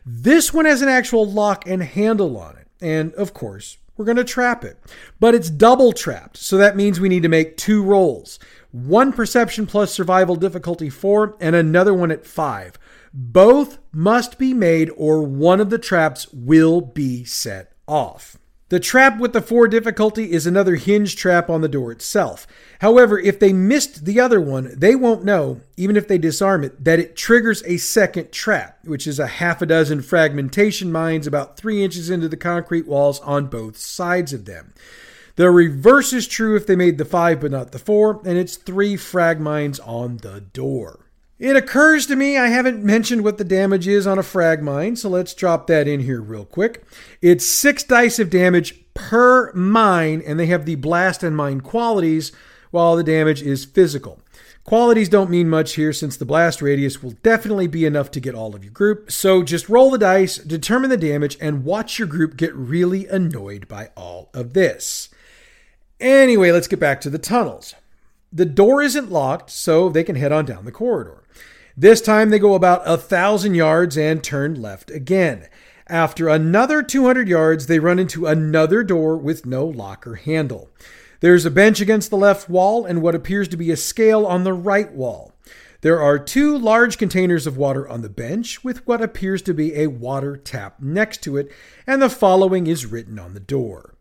This 0.05 0.53
one 0.53 0.65
has 0.65 0.83
an 0.83 0.89
actual 0.89 1.31
lock 1.31 1.67
and 1.67 1.83
handle 1.83 2.37
on 2.39 2.57
it. 2.57 2.69
And 2.81 3.13
of 3.15 3.35
course, 3.35 3.79
we're 3.97 4.05
going 4.05 4.17
to 4.17 4.25
trap 4.25 4.65
it. 4.65 4.79
But 5.19 5.35
it's 5.35 5.51
double 5.51 5.93
trapped, 5.93 6.37
so 6.37 6.57
that 6.59 6.77
means 6.77 7.01
we 7.01 7.09
need 7.09 7.23
to 7.23 7.29
make 7.29 7.57
two 7.57 7.83
rolls 7.83 8.39
one 8.73 9.11
perception 9.11 9.67
plus 9.67 9.91
survival 9.91 10.37
difficulty 10.37 10.91
4, 10.91 11.37
and 11.41 11.57
another 11.57 11.95
one 11.95 12.11
at 12.11 12.27
5. 12.27 12.79
Both 13.15 13.79
must 13.91 14.39
be 14.39 14.53
made, 14.53 14.91
or 14.97 15.23
one 15.23 15.61
of 15.61 15.71
the 15.71 15.79
traps 15.79 16.29
will 16.31 16.83
be 16.83 17.25
set 17.25 17.73
off. 17.89 18.37
The 18.69 18.81
trap 18.81 19.21
with 19.21 19.33
the 19.33 19.41
4 19.41 19.69
difficulty 19.69 20.33
is 20.33 20.45
another 20.45 20.75
hinge 20.75 21.15
trap 21.15 21.49
on 21.49 21.61
the 21.61 21.69
door 21.69 21.93
itself. 21.93 22.49
However, 22.81 23.17
if 23.17 23.39
they 23.39 23.53
missed 23.53 24.07
the 24.07 24.19
other 24.19 24.41
one, 24.41 24.73
they 24.77 24.97
won't 24.97 25.25
know, 25.25 25.61
even 25.77 25.97
if 25.97 26.09
they 26.09 26.19
disarm 26.19 26.65
it, 26.65 26.83
that 26.83 26.99
it 26.99 27.15
triggers 27.15 27.63
a 27.65 27.77
second 27.77 28.33
trap, 28.33 28.79
which 28.85 29.07
is 29.07 29.21
a 29.21 29.29
half 29.29 29.63
a 29.63 29.67
dozen 29.67 30.03
fragmentation 30.03 30.91
mines 30.91 31.29
about 31.29 31.57
3 31.57 31.85
inches 31.85 32.11
into 32.11 32.29
the 32.29 32.37
concrete 32.37 32.89
walls 32.89 33.21
on 33.21 33.47
both 33.47 33.77
sides 33.77 34.33
of 34.33 34.47
them. 34.47 34.75
The 35.37 35.49
reverse 35.49 36.13
is 36.13 36.27
true 36.27 36.57
if 36.57 36.67
they 36.67 36.75
made 36.75 36.99
the 36.99 37.05
5 37.05 37.41
but 37.41 37.53
not 37.53 37.71
the 37.71 37.79
4, 37.79 38.23
and 38.25 38.37
it's 38.37 38.57
3 38.57 38.97
frag 38.97 39.39
mines 39.39 39.79
on 39.79 40.17
the 40.17 40.41
door. 40.41 41.06
It 41.39 41.55
occurs 41.55 42.07
to 42.07 42.17
me 42.17 42.39
I 42.39 42.49
haven't 42.49 42.83
mentioned 42.83 43.23
what 43.23 43.37
the 43.37 43.45
damage 43.45 43.87
is 43.87 44.07
on 44.07 44.19
a 44.19 44.23
frag 44.23 44.63
mine, 44.63 44.97
so 44.97 45.11
let's 45.11 45.35
drop 45.35 45.67
that 45.67 45.87
in 45.87 46.01
here 46.01 46.21
real 46.21 46.47
quick. 46.47 46.83
It's 47.21 47.45
six 47.45 47.83
dice 47.83 48.19
of 48.19 48.31
damage 48.31 48.75
per 48.95 49.53
mine, 49.53 50.23
and 50.27 50.41
they 50.41 50.47
have 50.47 50.65
the 50.65 50.77
blast 50.77 51.23
and 51.23 51.37
mine 51.37 51.61
qualities, 51.61 52.33
while 52.71 52.97
the 52.97 53.05
damage 53.05 53.43
is 53.43 53.67
physical. 53.67 54.23
Qualities 54.65 55.11
don't 55.11 55.31
mean 55.31 55.49
much 55.49 55.75
here 55.75 55.93
since 55.93 56.17
the 56.17 56.25
blast 56.25 56.61
radius 56.63 57.03
will 57.03 57.13
definitely 57.23 57.67
be 57.67 57.85
enough 57.85 58.11
to 58.11 58.21
get 58.21 58.35
all 58.35 58.57
of 58.57 58.65
your 58.65 58.73
group. 58.73 59.13
So 59.13 59.43
just 59.43 59.69
roll 59.69 59.91
the 59.91 59.99
dice, 59.99 60.39
determine 60.39 60.91
the 60.91 60.97
damage, 60.97 61.37
and 61.41 61.65
watch 61.65 61.99
your 61.99 62.09
group 62.09 62.37
get 62.37 62.55
really 62.55 63.07
annoyed 63.07 63.69
by 63.69 63.91
all 63.95 64.31
of 64.33 64.55
this. 64.55 65.11
Anyway, 66.01 66.51
let's 66.51 66.67
get 66.67 66.81
back 66.81 67.01
to 67.03 67.11
the 67.11 67.19
tunnels. 67.19 67.75
The 68.33 68.45
door 68.45 68.83
isn't 68.83 69.11
locked, 69.11 69.51
so 69.51 69.89
they 69.89 70.05
can 70.05 70.17
head 70.17 70.33
on 70.33 70.45
down 70.45 70.65
the 70.65 70.73
corridor. 70.73 71.23
This 71.77 72.01
time 72.01 72.31
they 72.31 72.39
go 72.39 72.55
about 72.55 72.83
a 72.85 72.97
thousand 72.97 73.55
yards 73.55 73.99
and 73.99 74.23
turn 74.23 74.61
left 74.61 74.91
again. 74.91 75.49
After 75.89 76.29
another 76.29 76.83
200 76.83 77.29
yards, 77.29 77.67
they 77.67 77.79
run 77.79 77.99
into 77.99 78.27
another 78.27 78.83
door 78.83 79.17
with 79.17 79.47
no 79.47 79.67
locker 79.67 80.17
handle. 80.17 80.71
There's 81.21 81.45
a 81.45 81.51
bench 81.51 81.81
against 81.81 82.11
the 82.11 82.17
left 82.17 82.49
wall 82.49 82.85
and 82.85 83.03
what 83.03 83.15
appears 83.15 83.49
to 83.49 83.57
be 83.57 83.71
a 83.71 83.77
scale 83.77 84.27
on 84.27 84.45
the 84.45 84.53
right 84.53 84.93
wall. 84.93 85.33
There 85.83 86.01
are 86.01 86.19
two 86.19 86.59
large 86.59 86.99
containers 86.99 87.47
of 87.47 87.57
water 87.57 87.89
on 87.89 88.03
the 88.03 88.09
bench 88.09 88.65
with 88.65 88.87
what 88.87 89.03
appears 89.03 89.43
to 89.43 89.55
be 89.55 89.77
a 89.77 89.87
water 89.87 90.37
tap 90.37 90.81
next 90.81 91.23
to 91.25 91.37
it, 91.37 91.53
and 91.87 92.03
the 92.03 92.11
following 92.11 92.67
is 92.67 92.87
written 92.87 93.19
on 93.19 93.35
the 93.35 93.41
door. 93.41 93.96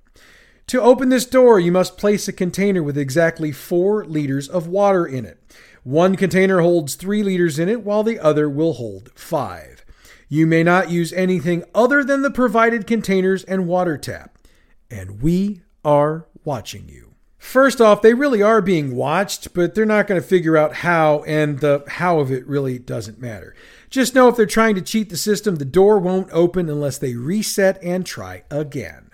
To 0.67 0.81
open 0.81 1.09
this 1.09 1.27
door, 1.27 1.59
you 1.59 1.71
must 1.71 1.97
place 1.97 2.27
a 2.27 2.33
container 2.33 2.81
with 2.81 2.97
exactly 2.97 3.51
four 3.51 4.03
liters 4.03 4.49
of 4.49 4.67
water 4.67 5.05
in 5.05 5.23
it. 5.23 5.39
One 5.83 6.15
container 6.15 6.61
holds 6.61 6.95
three 6.95 7.21
liters 7.21 7.59
in 7.59 7.69
it, 7.69 7.83
while 7.83 8.01
the 8.01 8.19
other 8.19 8.49
will 8.49 8.73
hold 8.73 9.11
five. 9.13 9.85
You 10.27 10.47
may 10.47 10.63
not 10.63 10.89
use 10.89 11.13
anything 11.13 11.63
other 11.75 12.03
than 12.03 12.23
the 12.23 12.31
provided 12.31 12.87
containers 12.87 13.43
and 13.43 13.67
water 13.67 13.95
tap. 13.95 14.39
And 14.89 15.21
we 15.21 15.61
are 15.83 16.25
watching 16.43 16.89
you. 16.89 17.13
First 17.37 17.79
off, 17.79 18.01
they 18.01 18.15
really 18.15 18.41
are 18.41 18.59
being 18.59 18.95
watched, 18.95 19.53
but 19.53 19.75
they're 19.75 19.85
not 19.85 20.07
going 20.07 20.19
to 20.19 20.27
figure 20.27 20.57
out 20.57 20.77
how, 20.77 21.21
and 21.27 21.59
the 21.59 21.83
how 21.87 22.17
of 22.19 22.31
it 22.31 22.47
really 22.47 22.79
doesn't 22.79 23.21
matter. 23.21 23.55
Just 23.91 24.15
know 24.15 24.27
if 24.27 24.35
they're 24.35 24.47
trying 24.47 24.73
to 24.73 24.81
cheat 24.81 25.11
the 25.11 25.17
system, 25.17 25.57
the 25.57 25.65
door 25.65 25.99
won't 25.99 26.31
open 26.31 26.69
unless 26.69 26.97
they 26.97 27.13
reset 27.13 27.77
and 27.83 28.03
try 28.03 28.43
again. 28.49 29.04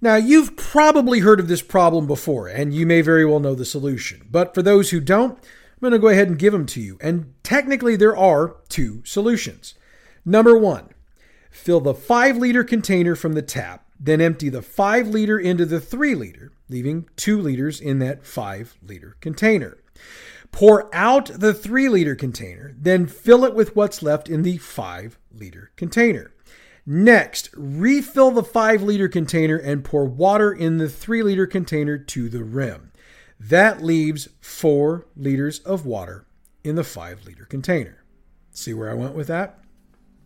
Now, 0.00 0.14
you've 0.14 0.56
probably 0.56 1.20
heard 1.20 1.40
of 1.40 1.48
this 1.48 1.62
problem 1.62 2.06
before, 2.06 2.46
and 2.46 2.72
you 2.72 2.86
may 2.86 3.00
very 3.00 3.24
well 3.24 3.40
know 3.40 3.56
the 3.56 3.64
solution. 3.64 4.26
But 4.30 4.54
for 4.54 4.62
those 4.62 4.90
who 4.90 5.00
don't, 5.00 5.32
I'm 5.32 5.80
going 5.80 5.92
to 5.92 5.98
go 5.98 6.08
ahead 6.08 6.28
and 6.28 6.38
give 6.38 6.52
them 6.52 6.66
to 6.66 6.80
you. 6.80 6.98
And 7.00 7.34
technically, 7.42 7.96
there 7.96 8.16
are 8.16 8.56
two 8.68 9.02
solutions. 9.04 9.74
Number 10.24 10.56
one, 10.56 10.90
fill 11.50 11.80
the 11.80 11.94
5 11.94 12.36
liter 12.36 12.62
container 12.62 13.16
from 13.16 13.32
the 13.32 13.42
tap, 13.42 13.86
then 13.98 14.20
empty 14.20 14.48
the 14.48 14.62
5 14.62 15.08
liter 15.08 15.38
into 15.38 15.66
the 15.66 15.80
3 15.80 16.14
liter, 16.14 16.52
leaving 16.68 17.08
2 17.16 17.40
liters 17.40 17.80
in 17.80 17.98
that 17.98 18.24
5 18.24 18.76
liter 18.82 19.16
container. 19.20 19.78
Pour 20.52 20.94
out 20.94 21.26
the 21.26 21.52
3 21.52 21.88
liter 21.88 22.14
container, 22.14 22.74
then 22.78 23.06
fill 23.06 23.44
it 23.44 23.54
with 23.54 23.74
what's 23.74 24.02
left 24.02 24.28
in 24.28 24.42
the 24.42 24.58
5 24.58 25.18
liter 25.32 25.72
container. 25.76 26.32
Next, 26.90 27.50
refill 27.54 28.30
the 28.30 28.42
5 28.42 28.82
liter 28.82 29.08
container 29.08 29.58
and 29.58 29.84
pour 29.84 30.06
water 30.06 30.50
in 30.50 30.78
the 30.78 30.88
3 30.88 31.22
liter 31.22 31.46
container 31.46 31.98
to 31.98 32.30
the 32.30 32.42
rim. 32.42 32.92
That 33.38 33.82
leaves 33.82 34.30
4 34.40 35.06
liters 35.14 35.58
of 35.58 35.84
water 35.84 36.24
in 36.64 36.76
the 36.76 36.84
5 36.84 37.26
liter 37.26 37.44
container. 37.44 38.04
See 38.52 38.72
where 38.72 38.90
I 38.90 38.94
went 38.94 39.14
with 39.14 39.26
that? 39.26 39.58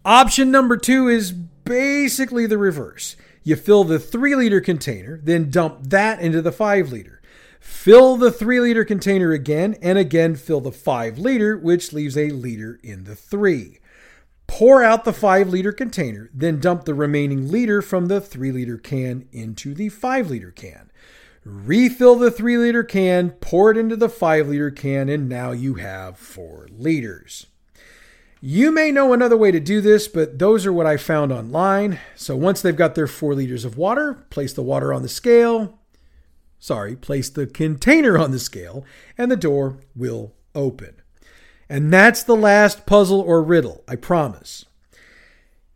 Option 0.05 0.53
number 0.53 0.77
two 0.77 1.09
is 1.09 1.33
basically 1.33 2.47
the 2.47 2.59
reverse. 2.59 3.17
You 3.43 3.57
fill 3.57 3.83
the 3.83 3.99
3 3.99 4.37
liter 4.37 4.61
container, 4.61 5.19
then 5.21 5.51
dump 5.51 5.89
that 5.89 6.21
into 6.21 6.41
the 6.41 6.53
5 6.53 6.93
liter. 6.93 7.21
Fill 7.59 8.17
the 8.17 8.31
3 8.31 8.61
liter 8.61 8.85
container 8.85 9.33
again, 9.33 9.75
and 9.83 9.99
again 9.99 10.37
fill 10.37 10.61
the 10.61 10.71
5 10.71 11.19
liter, 11.19 11.59
which 11.59 11.93
leaves 11.93 12.17
a 12.17 12.31
liter 12.31 12.79
in 12.85 13.03
the 13.03 13.17
3. 13.17 13.81
Pour 14.47 14.83
out 14.83 15.05
the 15.05 15.13
5 15.13 15.49
liter 15.49 15.73
container, 15.73 16.31
then 16.35 16.61
dump 16.61 16.85
the 16.85 16.95
remaining 16.95 17.51
liter 17.51 17.81
from 17.81 18.07
the 18.07 18.21
3 18.21 18.53
liter 18.53 18.77
can 18.77 19.27
into 19.33 19.75
the 19.75 19.89
5 19.89 20.31
liter 20.31 20.51
can. 20.51 20.91
Refill 21.45 22.17
the 22.17 22.31
3 22.31 22.59
liter 22.59 22.85
can, 22.85 23.31
pour 23.31 23.71
it 23.71 23.77
into 23.77 23.97
the 23.97 24.09
5 24.09 24.49
liter 24.49 24.71
can, 24.71 25.09
and 25.09 25.29
now 25.29 25.51
you 25.51 25.75
have 25.75 26.19
4 26.19 26.69
liters. 26.71 27.47
You 28.41 28.73
may 28.73 28.91
know 28.91 29.13
another 29.13 29.37
way 29.37 29.53
to 29.53 29.61
do 29.61 29.81
this, 29.81 30.09
but 30.09 30.39
those 30.39 30.67
are 30.67 30.73
what 30.73 30.87
I 30.87 30.97
found 30.97 31.33
online. 31.33 32.01
So 32.17 32.37
once 32.37 32.61
they've 32.61 32.77
got 32.77 32.95
their 32.95 33.07
4 33.07 33.35
liters 33.35 33.65
of 33.65 33.77
water, 33.77 34.15
place 34.31 34.53
the 34.53 34.63
water 34.63 34.93
on 34.93 35.03
the 35.03 35.09
scale. 35.09 35.79
Sorry, 36.59 36.95
place 36.95 37.29
the 37.29 37.47
container 37.47 38.19
on 38.19 38.31
the 38.31 38.39
scale, 38.39 38.85
and 39.19 39.31
the 39.31 39.37
door 39.37 39.79
will 39.97 40.35
open. 40.55 41.02
And 41.73 41.91
that's 41.91 42.23
the 42.23 42.37
last 42.37 42.85
puzzle 42.85 43.23
or 43.23 43.43
riddle, 43.43 43.83
I 43.89 43.97
promise. 43.97 44.67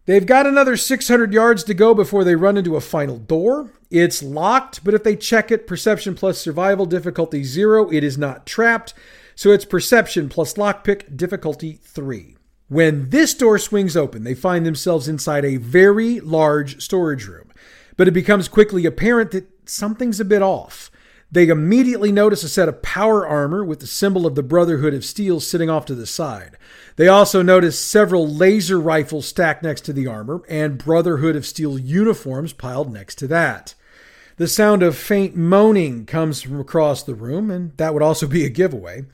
They've 0.05 0.27
got 0.27 0.47
another 0.47 0.77
600 0.77 1.33
yards 1.33 1.65
to 1.65 1.73
go 1.73 1.95
before 1.95 2.23
they 2.23 2.35
run 2.35 2.59
into 2.59 2.77
a 2.77 2.83
final 2.83 3.17
door. 3.17 3.73
It's 3.91 4.23
locked, 4.23 4.85
but 4.85 4.93
if 4.93 5.05
they 5.05 5.17
check 5.17 5.51
it, 5.51 5.67
perception 5.67 6.15
plus 6.15 6.37
survival 6.37 6.85
difficulty 6.85 7.45
zero, 7.45 7.89
it 7.89 8.05
is 8.05 8.19
not 8.19 8.45
trapped. 8.45 8.93
So 9.35 9.53
it's 9.53 9.65
perception 9.65 10.29
plus 10.29 10.53
lockpick 10.59 11.17
difficulty 11.17 11.81
three. 11.83 12.37
When 12.69 13.09
this 13.09 13.33
door 13.33 13.59
swings 13.59 13.97
open, 13.97 14.23
they 14.23 14.35
find 14.35 14.67
themselves 14.67 15.09
inside 15.09 15.47
a 15.47 15.57
very 15.57 16.21
large 16.21 16.83
storage 16.83 17.27
room. 17.27 17.51
But 17.97 18.07
it 18.07 18.13
becomes 18.13 18.49
quickly 18.49 18.85
apparent 18.85 19.31
that 19.31 19.49
something's 19.65 20.21
a 20.21 20.27
bit 20.27 20.43
off. 20.43 20.91
They 21.31 21.49
immediately 21.49 22.13
notice 22.13 22.45
a 22.45 22.49
set 22.49 22.69
of 22.69 22.83
power 22.83 23.27
armor 23.27 23.65
with 23.65 23.81
the 23.81 23.87
symbol 23.87 24.27
of 24.27 24.37
the 24.37 24.43
Brotherhood 24.43 24.95
of 24.95 25.05
Steel 25.05 25.41
sitting 25.41 25.69
off 25.69 25.85
to 25.87 25.95
the 25.95 26.07
side. 26.07 26.57
They 26.97 27.09
also 27.09 27.43
notice 27.43 27.79
several 27.79 28.29
laser 28.29 28.81
rifles 28.81 29.27
stacked 29.27 29.63
next 29.63 29.83
to 29.83 29.93
the 29.93 30.07
armor 30.07 30.43
and 30.49 30.79
Brotherhood 30.79 31.35
of 31.35 31.45
Steel 31.45 31.79
uniforms 31.79 32.53
piled 32.53 32.93
next 32.93 33.17
to 33.17 33.27
that. 33.27 33.75
The 34.37 34.47
sound 34.47 34.83
of 34.83 34.97
faint 34.97 35.35
moaning 35.35 36.05
comes 36.05 36.43
from 36.43 36.61
across 36.61 37.03
the 37.03 37.15
room, 37.15 37.51
and 37.51 37.77
that 37.79 37.95
would 37.95 38.03
also 38.03 38.27
be 38.27 38.45
a 38.45 38.51
giveaway. 38.51 39.05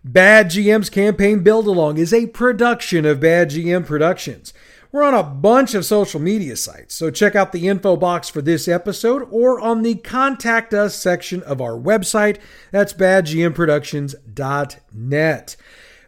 Bad 0.03 0.47
GM's 0.47 0.89
Campaign 0.89 1.43
Build 1.43 1.67
Along 1.67 1.99
is 1.99 2.11
a 2.11 2.25
production 2.25 3.05
of 3.05 3.19
Bad 3.19 3.51
GM 3.51 3.85
Productions. 3.85 4.55
We're 4.91 5.03
on 5.03 5.13
a 5.13 5.21
bunch 5.21 5.75
of 5.75 5.85
social 5.85 6.19
media 6.19 6.55
sites, 6.55 6.95
so 6.95 7.11
check 7.11 7.35
out 7.35 7.51
the 7.51 7.67
info 7.67 7.95
box 7.95 8.27
for 8.27 8.41
this 8.41 8.67
episode 8.67 9.27
or 9.29 9.59
on 9.59 9.83
the 9.83 9.93
Contact 9.93 10.73
Us 10.73 10.95
section 10.95 11.43
of 11.43 11.61
our 11.61 11.77
website. 11.77 12.39
That's 12.71 12.93
badgmproductions.net. 12.93 15.55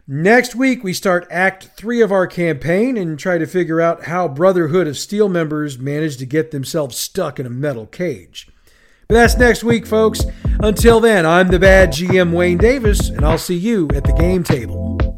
Next 0.08 0.54
week, 0.54 0.84
we 0.84 0.92
start 0.92 1.26
Act 1.32 1.70
3 1.76 2.00
of 2.00 2.12
our 2.12 2.28
campaign 2.28 2.96
and 2.96 3.18
try 3.18 3.38
to 3.38 3.46
figure 3.46 3.80
out 3.80 4.04
how 4.04 4.28
Brotherhood 4.28 4.86
of 4.86 4.96
Steel 4.96 5.28
members 5.28 5.80
managed 5.80 6.20
to 6.20 6.26
get 6.26 6.52
themselves 6.52 6.96
stuck 6.96 7.40
in 7.40 7.46
a 7.46 7.50
metal 7.50 7.86
cage. 7.86 8.46
But 9.08 9.16
that's 9.16 9.36
next 9.36 9.64
week, 9.64 9.84
folks. 9.84 10.24
Until 10.60 11.00
then, 11.00 11.26
I'm 11.26 11.48
the 11.48 11.58
bad 11.58 11.90
GM 11.90 12.32
Wayne 12.32 12.58
Davis, 12.58 13.08
and 13.08 13.24
I'll 13.24 13.36
see 13.36 13.56
you 13.56 13.88
at 13.94 14.04
the 14.04 14.12
game 14.12 14.44
table. 14.44 15.15